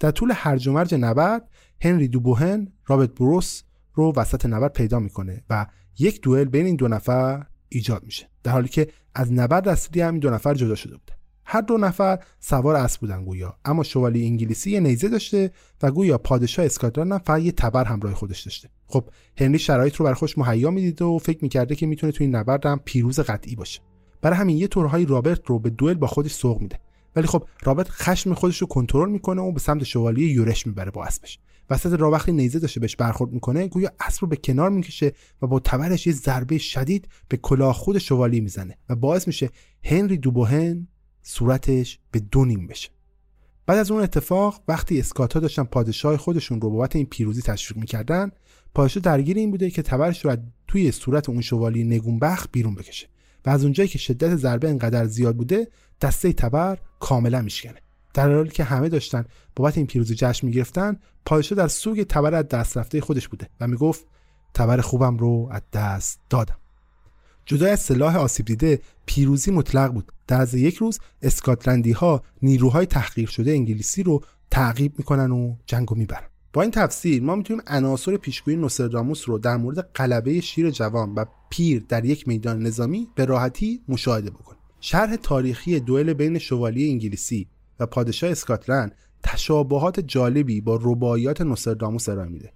[0.00, 1.48] در طول هرج و مرج نبرد
[1.80, 3.62] هنری دوبوهن رابرت بروس
[3.94, 5.66] رو وسط نبرد پیدا می‌کنه و
[5.98, 8.28] یک دوئل بین این دو نفر ایجاد میشه.
[8.42, 11.15] در حالی که از نبرد اصلی هم این دو نفر جدا شده بوده
[11.46, 13.56] هر دو نفر سوار اسب بودن گویا.
[13.64, 15.50] اما شوالی انگلیسی یه نیزه داشته
[15.82, 18.68] و گویا پادشاه اسکاتلند هم فقط یه تبر همراه خودش داشته.
[18.86, 22.34] خب هنری شرایط رو بر خودش مهیا می‌دیده و فکر می‌کرده که می‌تونه تو این
[22.36, 23.80] نبرد هم پیروز قطعی باشه.
[24.22, 26.78] برای همین یه طورهای رابرت رو به دوئل با خودش سوق میده.
[27.16, 31.04] ولی خب رابرت خشم خودش رو کنترل می‌کنه و به سمت شوالیه یورش می‌بره با
[31.04, 31.38] اسبش.
[31.70, 35.46] وسط راه وقتی نیزه داشته بهش برخورد می‌کنه گویا اسب رو به کنار می‌کشه و
[35.46, 39.50] با تبرش یه ضربه شدید به کلاه خود شوالیه می‌زنه و باعث میشه
[39.84, 40.88] هنری دوبوهن
[41.28, 42.88] صورتش به دو نیم بشه.
[43.66, 47.78] بعد از اون اتفاق وقتی اسکات ها داشتن پادشاه خودشون رو بابت این پیروزی تشویق
[47.80, 48.30] می‌کردن
[48.74, 50.36] پادشاه درگیر این بوده که تبرش رو
[50.68, 53.08] توی صورت اون شوالی نگونبخت بیرون بکشه
[53.46, 55.68] و از اونجایی که شدت ضربه انقدر زیاد بوده
[56.00, 57.80] دسته تبر کاملا میشکنه.
[58.14, 59.24] در حالی که همه داشتن
[59.56, 63.68] بابت این پیروزی جشن می‌گرفتن پادشاه در سوگ تبر از دست رفته خودش بوده و
[63.68, 64.06] می‌گفت
[64.54, 66.56] تبر خوبم رو از دست دادم.
[67.46, 70.12] جدا از سلاح آسیب دیده پیروزی مطلق بود.
[70.26, 75.94] در از یک روز اسکاتلندی ها نیروهای تحقیر شده انگلیسی رو تعقیب می‌کنن و جنگو
[75.94, 76.28] می‌برن.
[76.52, 81.24] با این تفسیر ما می‌تونیم عناصر پیشگویی نوستراداموس رو در مورد قلبه شیر جوان و
[81.50, 84.60] پیر در یک میدان نظامی به راحتی مشاهده بکنیم.
[84.80, 87.48] شرح تاریخی دوئل بین شوالی انگلیسی
[87.80, 92.52] و پادشاه اسکاتلند تشابهات جالبی با رباعیات نوستراداموس ارائه میده.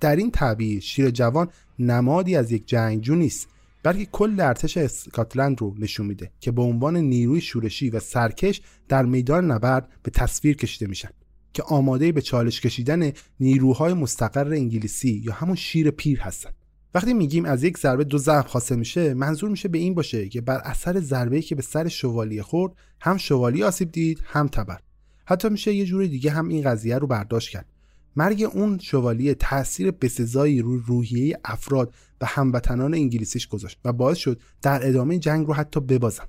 [0.00, 3.48] در این تعبیر شیر جوان نمادی از یک جنگجو نیست.
[3.84, 9.04] بلکه کل ارتش اسکاتلند رو نشون میده که به عنوان نیروی شورشی و سرکش در
[9.04, 11.10] میدان نبرد به تصویر کشیده میشن
[11.52, 16.50] که آماده به چالش کشیدن نیروهای مستقر انگلیسی یا همون شیر پیر هستن.
[16.94, 20.40] وقتی میگیم از یک ضربه دو زخم حاصل میشه منظور میشه به این باشه که
[20.40, 24.80] بر اثر ضربه‌ای که به سر شوالیه خورد هم شوالیه آسیب دید هم تبر.
[25.26, 27.73] حتی میشه یه جور دیگه هم این قضیه رو برداشت کرد.
[28.16, 34.40] مرگ اون شوالیه تاثیر بسزایی روی روحیه افراد و هموطنان انگلیسیش گذاشت و باعث شد
[34.62, 36.24] در ادامه جنگ رو حتی ببازن.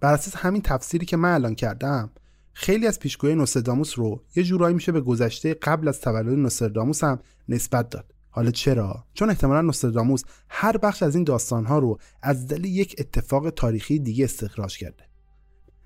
[0.00, 2.10] بر اساس همین تفسیری که من الان کردم
[2.52, 7.18] خیلی از پیشگوی نوستراداموس رو یه جورایی میشه به گذشته قبل از تولد نوستراداموس هم
[7.48, 8.14] نسبت داد.
[8.30, 13.50] حالا چرا؟ چون احتمالا نوستراداموس هر بخش از این داستانها رو از دل یک اتفاق
[13.50, 15.11] تاریخی دیگه استخراج کرده.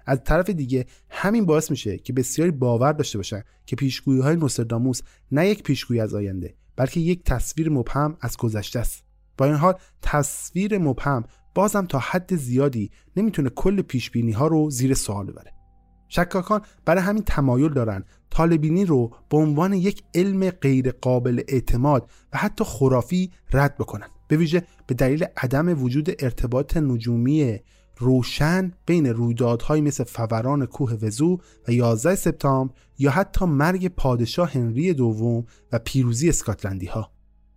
[0.06, 5.00] از طرف دیگه همین باعث میشه که بسیاری باور داشته باشن که پیشگویی های نوستراداموس
[5.32, 9.04] نه یک پیشگویی از آینده بلکه یک تصویر مبهم از گذشته است.
[9.38, 14.94] با این حال تصویر مبهم بازم تا حد زیادی نمی‌تونه کل پیش ها رو زیر
[14.94, 15.52] سوال ببره.
[16.08, 22.38] شکاکان برای همین تمایل دارن طالبینی رو به عنوان یک علم غیر قابل اعتماد و
[22.38, 27.60] حتی خرافی رد بکنن به ویژه به دلیل عدم وجود ارتباط نجومی
[27.98, 34.94] روشن بین رویدادهایی مثل فوران کوه وزو و 11 سپتامبر یا حتی مرگ پادشاه هنری
[34.94, 37.10] دوم و پیروزی اسکاتلندی ها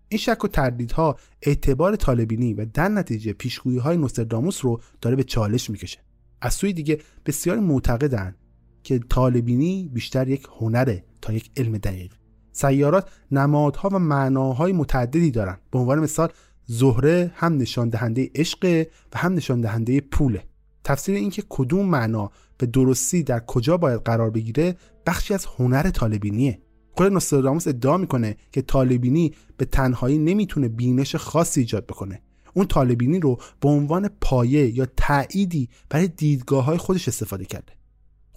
[0.10, 5.24] این شک و تردیدها اعتبار طالبینی و در نتیجه پیشگویی های نوستراداموس رو داره به
[5.24, 6.00] چالش می‌کشه.
[6.42, 8.36] از سوی دیگه بسیاری معتقدند
[8.84, 12.14] که طالبینی بیشتر یک هنره تا یک علم دقیق.
[12.52, 15.62] سیارات نمادها و معناهای متعددی دارند.
[15.72, 16.30] به عنوان مثال
[16.72, 20.44] زهره هم نشان دهنده عشق و هم نشان دهنده پوله.
[20.84, 26.60] تفسیر اینکه کدوم معنا به درستی در کجا باید قرار بگیره بخشی از هنر طالبینیه.
[26.92, 32.22] خود نوستراداموس ادعا می‌کنه که طالبینی به تنهایی نمی‌تونه بینش خاصی ایجاد بکنه.
[32.54, 37.74] اون طالبینی رو به عنوان پایه یا تأییدی برای دیدگاه های خودش استفاده کرده.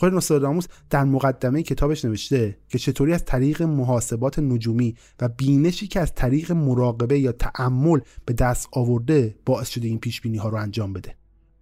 [0.02, 6.00] خود نوستراداموس در مقدمه کتابش نوشته که چطوری از طریق محاسبات نجومی و بینشی که
[6.00, 10.92] از طریق مراقبه یا تعمل به دست آورده باعث شده این پیش ها رو انجام
[10.92, 11.14] بده.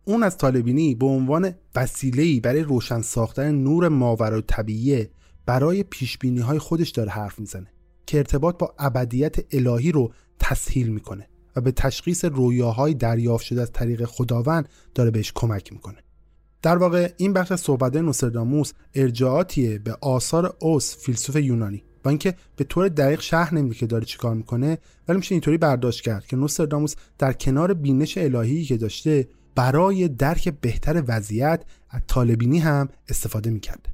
[0.05, 5.07] اون از طالبینی به عنوان وسیله‌ای برای روشن ساختن نور ماورای طبیعی
[5.46, 7.72] برای پیش های خودش داره حرف می‌زنه
[8.07, 13.72] که ارتباط با ابدیت الهی رو تسهیل می‌کنه و به تشخیص رویاهای دریافت شده از
[13.72, 15.98] طریق خداوند داره بهش کمک می‌کنه.
[16.62, 22.35] در واقع این بخش از صحبت نوستراداموس ارجاعاتیه به آثار اوس فیلسوف یونانی با اینکه
[22.57, 26.37] به طور دقیق شهر نمیده که داره چیکار می‌کنه ولی میشه اینطوری برداشت کرد که
[26.37, 33.51] نوستراداموس در کنار بینش الهی که داشته برای درک بهتر وضعیت از طالبینی هم استفاده
[33.51, 33.90] می‌کرده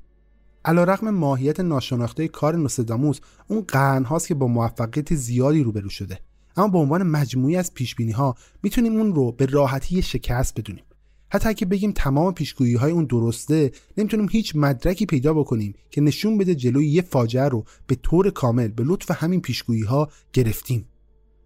[0.65, 6.19] علیرغم ماهیت ناشناخته کار نوستراداموس اون قرن هاست که با موفقیت زیادی روبرو شده.
[6.57, 10.85] اما به عنوان مجموعی از پیش ها می‌تونیم اون رو به راحتی شکست بدونیم.
[11.31, 16.39] حتی اگه بگیم تمام پیشگویی های اون درسته نمی‌تونیم هیچ مدرکی پیدا بکنیم که نشون
[16.39, 20.89] بده جلوی یه فاجعه رو به طور کامل به لطف همین پیشگویی ها گرفتیم.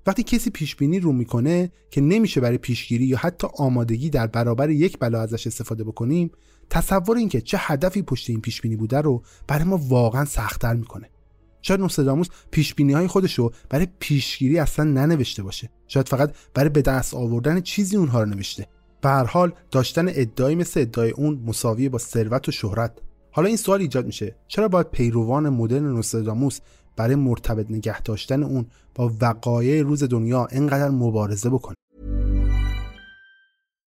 [0.06, 4.98] وقتی کسی پیشبینی رو می‌کنه که نمیشه برای پیشگیری یا حتی آمادگی در برابر یک
[4.98, 6.30] بلا ازش استفاده بکنیم
[6.70, 11.10] تصور اینکه چه هدفی پشت این پیشبینی بوده رو برای ما واقعا سختتر می‌کنه.
[11.62, 15.70] شاید نوستراداموس پیش بینی های خودش رو برای پیشگیری اصلا ننوشته باشه.
[15.86, 18.66] شاید فقط برای به دست آوردن چیزی اونها رو نوشته.
[19.00, 22.92] به هر حال داشتن ادعایی مثل ادعای اون مساوی با ثروت و شهرت.
[23.30, 24.36] حالا این سوال ایجاد میشه.
[24.48, 26.60] چرا باید پیروان مدرن نوستراداموس
[26.96, 31.74] برای مرتبط نگه داشتن اون با وقایع روز دنیا اینقدر مبارزه بکنه؟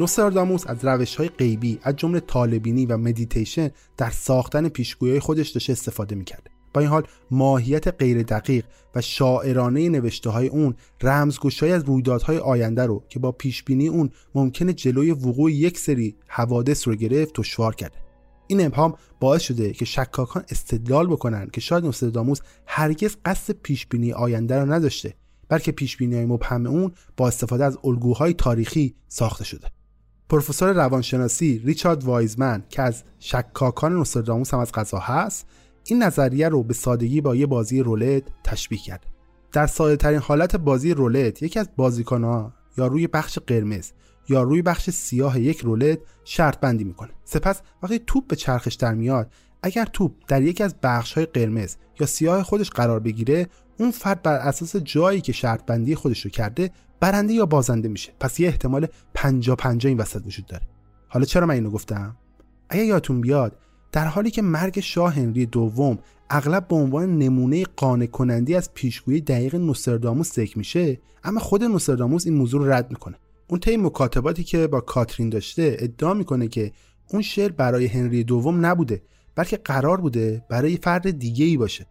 [0.00, 5.72] نوستراداموس از روش های غیبی از جمله طالبینی و مدیتیشن در ساختن پیشگویی خودش داشته
[5.72, 6.50] استفاده می‌کرد.
[6.74, 12.86] با این حال ماهیت غیر دقیق و شاعرانه نوشته های اون رمزگشایی از رویدادهای آینده
[12.86, 17.96] رو که با پیشبینی اون ممکنه جلوی وقوع یک سری حوادث رو گرفت دشوار کرده
[18.46, 24.58] این ابهام باعث شده که شکاکان استدلال بکنن که شاید نوستراداموس هرگز قصد پیشبینی آینده
[24.58, 25.14] رو نداشته
[25.48, 29.79] بلکه پیشبینی های مبهم اون با استفاده از الگوهای تاریخی ساخته شده.
[30.30, 35.46] پروفسور روانشناسی ریچارد وایزمن که از شکاکان نوستراداموس هم از غذا هست
[35.84, 39.06] این نظریه رو به سادگی با یه بازی رولت تشبیه کرد.
[39.52, 43.90] در ساده ترین حالت بازی رولت یکی از بازیکنها یا روی بخش قرمز
[44.28, 47.10] یا روی بخش سیاه یک رولت شرط بندی می‌کنه.
[47.24, 51.76] سپس وقتی توپ به چرخش در میاد اگر توپ در یکی از بخش های قرمز
[52.00, 53.46] یا سیاه خودش قرار بگیره
[53.78, 56.70] اون فرد بر اساس جایی که شرط بندی خودش رو کرده
[57.00, 58.12] برنده یا بازنده میشه.
[58.20, 60.66] پس یه احتمال 50 50 این وسط وجود داره.
[61.08, 62.16] حالا چرا من اینو گفتم؟
[62.68, 63.56] اگه یادتون بیاد
[63.92, 65.98] در حالی که مرگ شاه هنری دوم
[66.30, 72.26] اغلب به عنوان نمونه قانع کننده از پیشگویی دقیق نوستراداموس ذکر میشه اما خود نوستراداموس
[72.26, 73.16] این موضوع رو رد می‌کنه.
[73.48, 76.72] اون طی مکاتباتی که با کاترین داشته ادعا می‌کنه که
[77.10, 79.02] اون شعر برای هنری دوم نبوده
[79.34, 81.86] بلکه قرار بوده برای فرد دیگه ای باشه.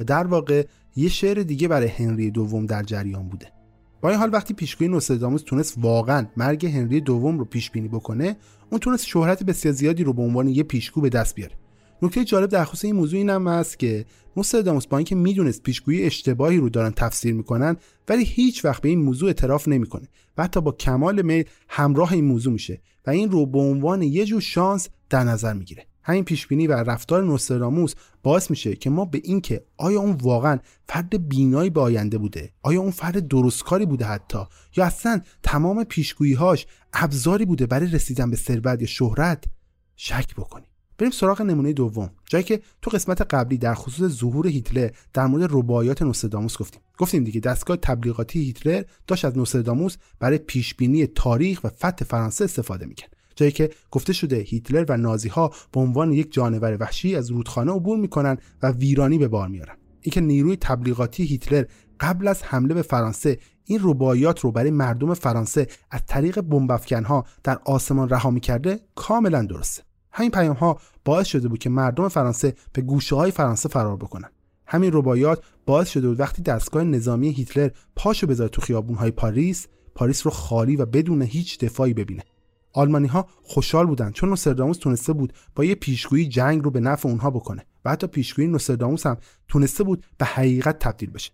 [0.00, 3.61] و در واقع یه شعر دیگه برای هنری دوم در جریان بوده.
[4.02, 8.36] با این حال وقتی پیشگویی نوستراداموس تونست واقعا مرگ هنری دوم رو پیش بینی بکنه
[8.70, 11.54] اون تونست شهرت بسیار زیادی رو به عنوان یه پیشگو به دست بیاره.
[12.02, 14.04] نکته جالب در خصوص این موضوع اینم است که
[14.36, 17.76] نوستراداموس با اینکه می‌دونست پیشگویی اشتباهی رو دارن تفسیر می‌کنن
[18.08, 22.24] ولی هیچ وقت به این موضوع اعتراف نمی‌کنه و حتی با کمال میل همراه این
[22.24, 25.86] موضوع میشه و این رو به عنوان یه جور شانس در نظر می‌گیره.
[26.04, 31.28] همین پیشبینی و رفتار نوستراموس باعث میشه که ما به اینکه آیا اون واقعا فرد
[31.28, 34.38] بینایی به آینده بوده؟ آیا اون فرد درستکاری بوده حتی؟
[34.76, 39.44] یا اصلا تمام پیشگوییهاش ابزاری بوده برای رسیدن به ثروت یا شهرت؟
[39.96, 40.66] شک بکنیم.
[40.98, 45.50] بریم سراغ نمونه دوم جایی که تو قسمت قبلی در خصوص ظهور هیتلر در مورد
[45.52, 46.80] رباعیات نوستراداموس گفتیم.
[46.98, 52.86] گفتیم دیگه دستگاه تبلیغاتی هیتلر داشت از نوستراداموس برای پیشبینی تاریخ و فتح فرانسه استفاده
[52.86, 53.16] می‌کرد.
[53.36, 57.72] جایی که گفته شده هیتلر و نازی ها به عنوان یک جانور وحشی از رودخانه
[57.72, 59.76] عبور می‌کنن و ویرانی به بار میارن.
[60.00, 61.64] اینکه نیروی تبلیغاتی هیتلر
[62.00, 66.44] قبل از حمله به فرانسه این رباعیات رو برای مردم فرانسه از طریق
[67.06, 69.82] ها در آسمان رها می‌کرده کاملا درسته.
[70.12, 74.30] همین پیام ها باعث شده بود که مردم فرانسه به گوشه های فرانسه فرار بکنن.
[74.66, 79.66] همین رباعیات باعث شده بود وقتی دستگاه نظامی هیتلر پاشو بذاره تو خیابون های پاریس
[79.94, 82.22] پاریس رو خالی و بدون هیچ دفاعی ببینه.
[82.72, 87.08] آلمانی ها خوشحال بودن چون نوستراداموس تونسته بود با یه پیشگویی جنگ رو به نفع
[87.08, 89.16] اونها بکنه و حتی پیشگویی نوستراداموس هم
[89.48, 91.30] تونسته بود به حقیقت تبدیل بشه.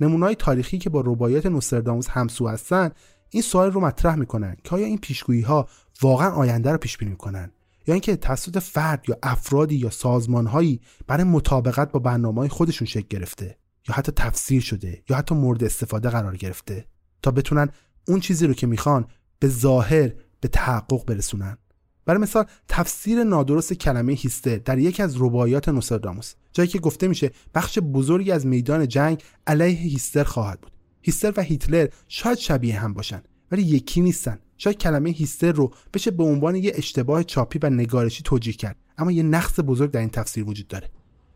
[0.00, 2.90] نمونه‌های تاریخی که با رباعیات نوستراداموس همسو هستن
[3.30, 5.68] این سوال رو مطرح می‌کنن که آیا این پیشگویی ها
[6.02, 7.52] واقعا آینده رو پیش بینی می‌کنن؟
[7.86, 13.58] یا اینکه توسط فرد یا افرادی یا سازمانهایی برای مطابقت با برنامه خودشون شکل گرفته؟
[13.88, 16.86] یا حتی تفسیر شده؟ یا حتی مورد استفاده قرار گرفته؟
[17.22, 17.68] تا بتونن
[18.08, 19.06] اون چیزی رو که می‌خوان
[19.38, 21.58] به ظاهر به تحقق برسونن.
[22.06, 27.30] برای مثال تفسیر نادرست کلمه هیستر در یکی از رباعیات نوستراداموس جایی که گفته میشه
[27.54, 30.72] بخش بزرگی از میدان جنگ علیه هیستر خواهد بود.
[31.02, 33.22] هیستر و هیتلر شاید شبیه هم باشن
[33.52, 34.38] ولی یکی نیستن.
[34.56, 39.12] شاید کلمه هیستر رو بشه به عنوان یه اشتباه چاپی و نگارشی توجیه کرد اما
[39.12, 40.90] یه نقص بزرگ در این تفسیر وجود داره.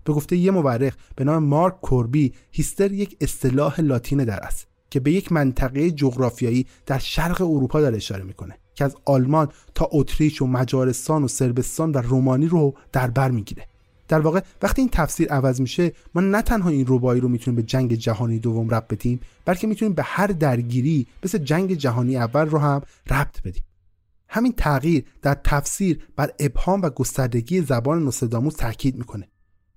[0.05, 4.72] به گفته یه مورخ به نام مارک کوربی هیستر یک اصطلاح لاتین در است.
[4.93, 9.89] که به یک منطقه جغرافیایی در شرق اروپا داره اشاره می‌کنه که از آلمان تا
[9.93, 13.67] اتریش و مجارستان و سربستان و رومانی رو در بر می‌گیره.
[14.09, 17.63] در واقع وقتی این تفسیر عوض میشه ما نه تنها این ربایی رو می‌تونیم به
[17.63, 22.59] جنگ جهانی دوم ربط بدیم بلکه می‌تونیم به هر درگیری مثل جنگ جهانی اول رو
[22.59, 23.63] هم ربط بدیم.
[24.29, 29.29] همین تغییر در تفسیر بر ابهام و گستردگی زبان نوستراداموس تاکید می‌کنه.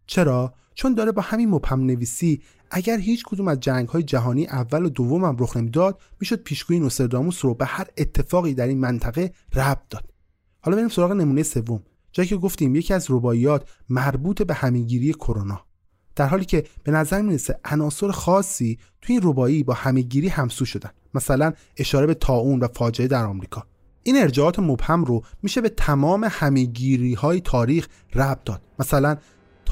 [0.07, 4.85] چرا؟ چون داره با همین مبهم نویسی اگر هیچ کدوم از جنگ های جهانی اول
[4.85, 9.31] و دوم هم رخ نمی‌داد می‌شد پیشگویی نوستراداموس رو به هر اتفاقی در این منطقه
[9.53, 10.09] ربط داد.
[10.61, 15.61] حالا بریم سراغ نمونه سوم جایی که گفتیم یکی از رباعیات مربوط به همهگیری کرونا.
[16.15, 20.89] در حالی که به نظر می‌رسه عناصر خاصی توی این ربایی با همهگیری همسو شدن
[21.13, 23.63] مثلا اشاره به تاون و فاجعه در آمریکا.
[24.03, 28.61] این ارجاعات مبهم رو میشه به تمام همهگیری های تاریخ ربط داد.
[28.79, 29.17] مثلا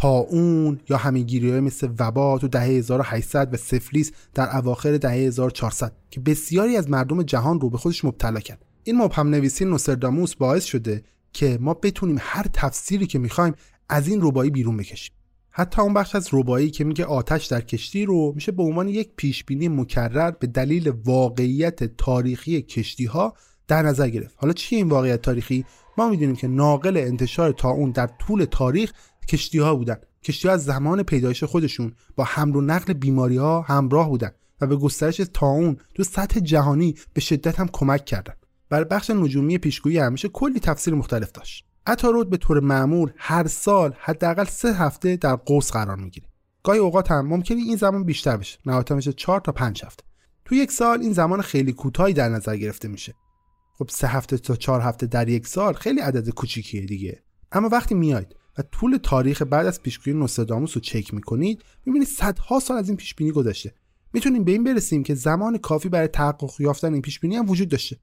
[0.04, 5.92] تاون یا همهگیری های مثل وبا تو دهه 1800 و سفلیس در اواخر دهه 1400
[6.10, 8.66] که بسیاری از مردم جهان رو به خودش مبتلا کرد.
[8.84, 13.54] این مبهم نویسی نوستراداموس باعث شده که ما بتونیم هر تفسیری که می‌خوایم
[13.90, 15.16] از این ربایی بیرون بکشیم.
[15.50, 19.10] حتی اون بخش از ربایی که میگه آتش در کشتی رو میشه به عنوان یک
[19.16, 23.34] پیشبینی مکرر به دلیل واقعیت تاریخی کشتی ها
[23.68, 24.36] در نظر گرفت.
[24.38, 25.66] حالا چی این واقعیت تاریخی؟
[25.98, 28.94] ما می‌دونیم که ناقل انتشار تاون در طول تاریخ
[29.28, 29.98] کشتی ها بودن.
[30.24, 34.68] کشتی ها از زمان پیدایش خودشون با حمل و نقل بیماری ها همراه بودن و
[34.68, 38.34] به گسترش تاون تو سطح جهانی به شدت هم کمک کردن.
[38.70, 41.66] بر بخش نجومی پیشگویی همیشه کلی تفسیر مختلف داشت.
[41.88, 46.28] عطارد به طور معمول هر سال حداقل سه هفته در قوس قرار می‌گیره.
[46.64, 48.60] گاهی اوقات هم ممکنه این زمان بیشتر بشه.
[48.66, 50.04] نهایتا میشه 4 تا 5 هفته.
[50.46, 53.14] تو یک سال این زمان خیلی کوتاهی در نظر گرفته میشه.
[53.74, 57.24] خب سه هفته تا چهار هفته در یک سال خیلی عدد کوچیکیه دیگه.
[57.52, 62.60] اما وقتی میاید و طول تاریخ بعد از پیشگویی نوستراداموس رو چک می‌کنید می‌بینید صدها
[62.60, 63.74] سال از این پیشبینی گذشته.
[64.14, 67.98] می‌تونیم به این برسیم که زمان کافی برای تحقق یافتن این پیشبینی هم وجود داشته.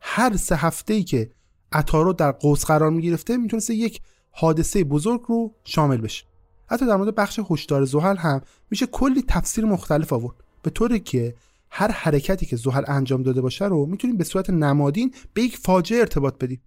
[0.00, 1.30] هر سه هفته ای که
[1.72, 6.24] عطارو در قوس قرار می گرفته می‌تونسته یک حادثه بزرگ رو شامل بشه.
[6.66, 8.40] حتی در مورد بخش هشدار زحل هم
[8.70, 10.36] میشه کلی تفسیر مختلف آورد.
[10.62, 11.34] به طوری که
[11.70, 16.00] هر حرکتی که زحل انجام داده باشه رو می‌تونیم به صورت نمادین به یک فاجعه
[16.00, 16.62] ارتباط بدیم.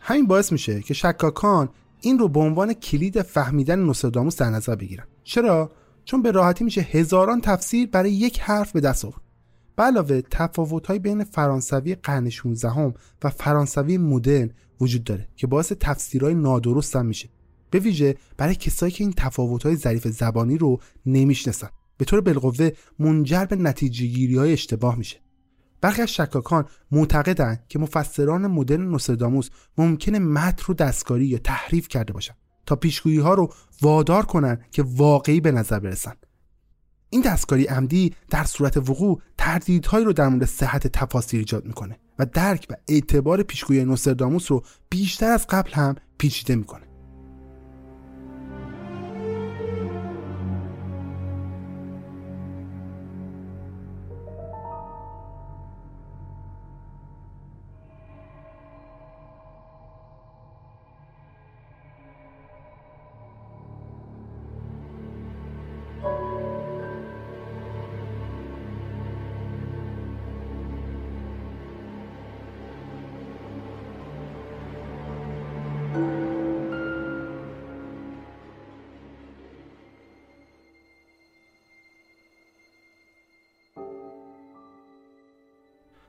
[0.00, 1.68] همین باعث میشه که شکاکان
[2.06, 5.70] این رو به عنوان کلید فهمیدن نوستراداموس در نظر بگیرن چرا؟
[6.04, 9.20] چون به راحتی میشه هزاران تفسیر برای یک حرف به دست آورد.
[9.76, 14.50] به علاوه تفاوت‌های بین فرانسوی قرن 16 و فرانسوی مدرن
[14.80, 17.28] وجود داره که باعث تفسیرهای نادرست هم میشه.
[17.70, 21.68] به ویژه برای کسایی که این تفاوت‌های ظریف زبانی رو نمی‌شناسن.
[21.96, 25.25] به طور بالقوه منجر به نتیجه های اشتباه میشه.
[25.80, 32.12] برخی از شکاکان معتقدند که مفسران مدرن نوستراداموس ممکنه متن رو دستکاری یا تحریف کرده
[32.12, 32.34] باشن
[32.66, 33.52] تا پیشگویی ها رو
[33.82, 36.12] وادار کنن که واقعی به نظر برسن.
[37.10, 42.26] این دستکاری عمدی در صورت وقوع تردیدهایی رو در مورد صحت تفاسیر ایجاد می‌کنه و
[42.26, 46.85] درک و اعتبار پیشگویی نوستراداموس رو بیشتر از قبل هم پیچیده می‌کنه.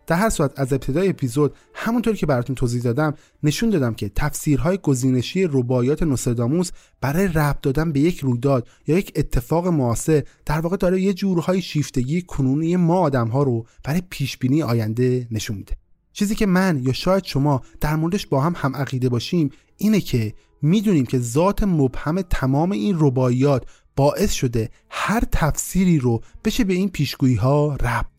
[0.08, 4.78] در هر صورت از ابتدای اپیزود همونطور که براتون توضیح دادم نشون دادم که تفسیرهای
[4.78, 10.78] گزینشی رباعیات نوستراداموس برای ربط دادن به یک رویداد یا یک اتفاق معاصر در واقع
[10.78, 15.78] داره یه جورهای شیفتگی کنونی ما آدمها رو برای پیشبینی آینده نشون میده.
[16.14, 20.34] چیزی که من یا شاید شما در موردش با هم هم عقیده باشیم اینه که
[20.62, 26.90] می‌دونیم که ذات مبهم تمام این رباعیات باعث شده هر تفسیری رو بشه به این
[26.90, 28.17] پیشگویی ها ربط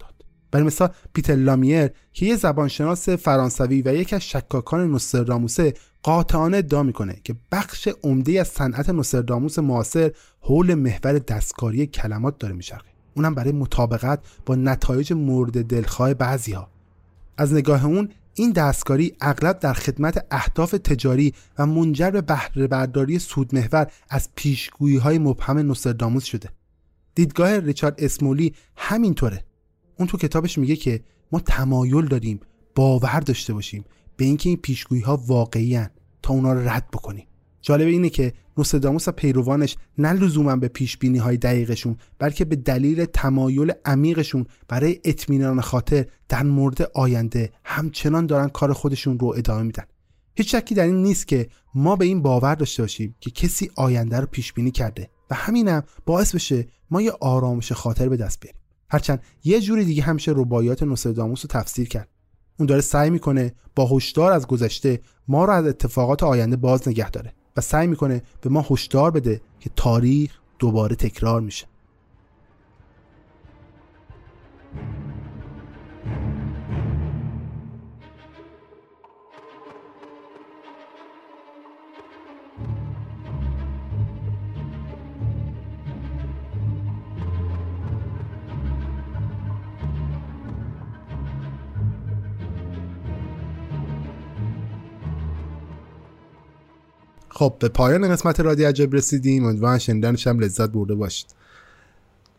[0.51, 6.83] برای مثال پیتر لامیر که یه زبانشناس فرانسوی و یکی از شکاکان نوستراداموسه قاطعانه ادعا
[6.83, 12.89] می‌کنه که بخش عمده از صنعت نوستراداموس معاصر حول محور دستکاری کلمات داره میچرخه.
[13.15, 16.71] اونم برای مطابقت با نتایج مورد دلخواه بعضیها.
[17.37, 23.19] از نگاه اون این دستکاری اغلب در خدمت اهداف تجاری و منجر به بهره برداری
[23.19, 26.49] سودمحور از پیشگویی های مبهم نوستراداموس شده.
[27.15, 29.45] دیدگاه ریچارد اسمولی همینطوره.
[29.99, 31.01] اون تو کتابش میگه که
[31.33, 32.41] ما تمایل داریم
[32.75, 33.85] باور داشته باشیم
[34.17, 35.81] به اینکه این پیشگویی ها واقعی
[36.23, 37.27] تا اونا رو رد بکنیم.
[37.63, 42.57] جالب اینه که نوستراداموس و پیروانش نه لزوما به پیش بینی های دقیقشون بلکه به
[42.57, 49.63] دلیل تمایل عمیقشون برای اطمینان خاطر در مورد آینده همچنان دارن کار خودشون رو ادامه
[49.63, 49.85] میدن.
[50.35, 54.21] هیچ شکی در این نیست که ما به این باور داشته باشیم که کسی آینده
[54.21, 58.61] رو پیش بینی کرده و همینم باعث بشه ما یه آرامش خاطر به دست بیاریم.
[58.91, 62.09] هرچند یه جوری دیگه همیشه رباعیات نوستراداموس رو تفسیر کرد.
[62.59, 67.11] اون داره سعی می‌کنه با هشدار از گذشته ما رو از اتفاقات آینده باز نگه
[67.11, 71.67] داره و سعی می‌کنه به ما هشدار بده که تاریخ دوباره تکرار میشه.
[97.39, 99.45] خب به پایان قسمت رادی عجب رسیدیم.
[99.45, 101.27] امیدوارم شنیدنش هم لذت برده باشید.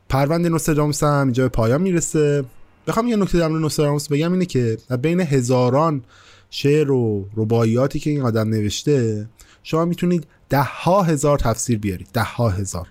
[0.10, 2.43] پرونده نوستراداموس هم اینجا به پایان می‌رسه.
[2.88, 3.72] بخوام یه نکته در مورد
[4.12, 6.04] بگم اینه که بین هزاران
[6.50, 9.28] شعر و رباعیاتی که این آدم نوشته
[9.64, 12.08] شما می‌تونید ده ها هزار تفسیر بیارید.
[12.14, 12.88] ده ها هزار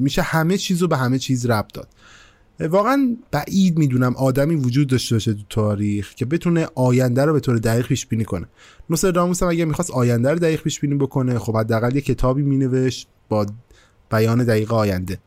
[0.00, 1.88] میشه همه چیز رو به همه چیز ربط داد.
[2.60, 7.58] واقعا بعید می‌دونم آدمی وجود داشته باشه تو تاریخ که بتونه آینده رو به طور
[7.58, 8.46] دقیق پیش بینی کنه.
[8.90, 13.08] نوستراداموس هم اگه می‌خواست آینده رو دقیق پیش بینی بکنه خب حداقل یه کتابی مینوشت
[13.28, 13.46] با
[14.10, 15.18] بیان دقیق آینده.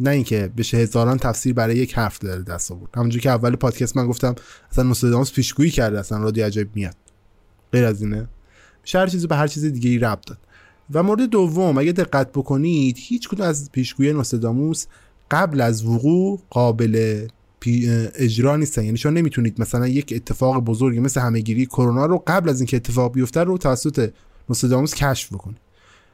[0.00, 2.90] نه اینکه بشه هزاران تفسیر برای یک حرف داره دست آورد.
[2.96, 4.34] همونجوری که اول پادکست من گفتم
[4.70, 6.96] اصلا نوستراداموس پیشگویی کرده اصلا رادیو عجایب میاد.
[7.72, 8.28] غیر از اینه.
[8.94, 10.38] هر چیزی به هر چیز دیگه ای ربط داد.
[10.92, 14.86] و مورد دوم اگه دقت بکنید هیچ کدوم از پیشگویی نوستراداموس
[15.30, 17.26] قبل از وقوع قابل
[18.14, 18.84] اجرا نیستن.
[18.84, 23.12] یعنی شما نمی‌تونید مثلا یک اتفاق بزرگی مثل همهگیری کرونا رو قبل از اینکه اتفاق
[23.12, 24.10] بیفته رو توسط
[24.48, 25.58] نوستراداموس کشف بکنید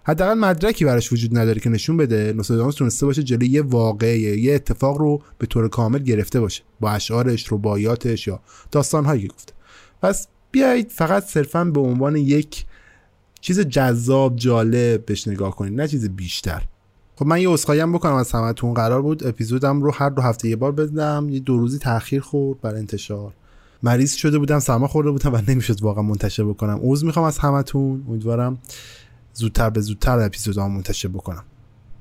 [0.05, 4.55] حداقل مدرکی براش وجود نداره که نشون بده نوستراداموس تونسته باشه جلوی یه واقعه یه
[4.55, 6.63] اتفاق رو به طور کامل گرفته باشه.
[6.81, 8.41] با اشعارش رباعیاتش یا
[8.71, 9.53] داستانهایی که گفته.
[10.03, 12.65] پس بیایید فقط صرفا به عنوان یک
[13.41, 16.63] چیز جذاب جالب بهش نگاه کنید نه چیز بیشتر.
[17.23, 18.75] خب من یه اسخایم بکنم از همتون.
[18.75, 21.29] قرار بود اپیزودم رو هر دو هفته یه بار بدم.
[21.31, 23.33] یه دو روزی تاخیر خورد بر انتشار.
[23.83, 26.81] مریض شده بودم سرما خورده بودم و نمی‌شد واقعا منتشر بکنم.
[26.83, 28.05] عذر می‌خوام از همتون.
[28.09, 28.59] امیدوارم
[29.33, 31.45] زودتر به زودتر اپیزودام منتشر بکنم.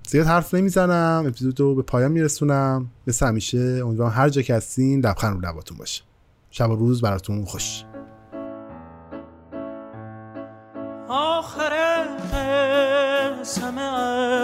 [0.08, 1.24] زیاد حرف نمی‌زنم.
[1.28, 2.88] اپیزود رو به پایان میرسونم.
[3.08, 6.04] مثل همیشه امیدوارم هر جا که هستین لبخند رو لباتون باشه.
[6.52, 7.84] شب و روز براتون خوش.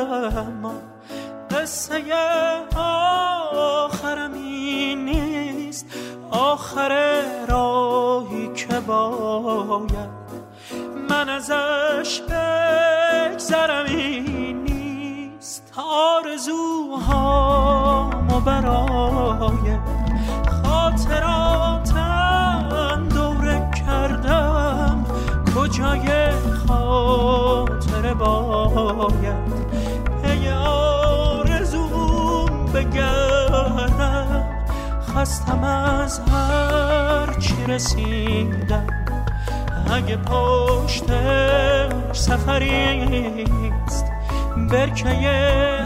[0.08, 0.74] اما
[1.52, 2.04] قصه
[2.76, 5.86] آخرم این نیست.
[6.32, 10.18] آخر راهی که باید
[11.10, 15.74] من ازش بگذرم این نیست.
[15.78, 17.20] آرزوهامو
[18.40, 19.78] برای
[20.64, 21.88] خاطراتم
[23.14, 25.06] دوره کردم.
[25.56, 26.32] کجای
[26.68, 29.57] خاطر باید؟
[35.18, 38.88] خستم از هر چی رسیدم.
[39.92, 41.04] اگه پشت
[42.14, 44.06] سفریست
[44.72, 45.10] برکه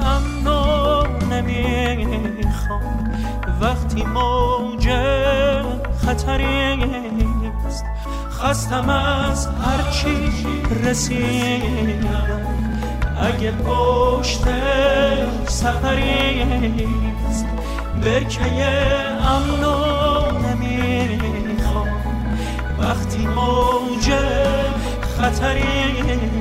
[0.06, 3.12] امنو نمی‌خوام.
[3.62, 4.90] وقتی موج
[6.06, 7.86] خطریست
[8.32, 10.32] خستم از هرچی
[10.84, 12.42] رسیدم.
[13.22, 14.44] اگه پشت
[15.48, 17.11] سفریست
[18.06, 18.44] برکه
[19.22, 19.76] امنو
[20.58, 21.88] نمی‌خوام.
[22.80, 24.12] وقتی موج
[25.18, 26.41] خطری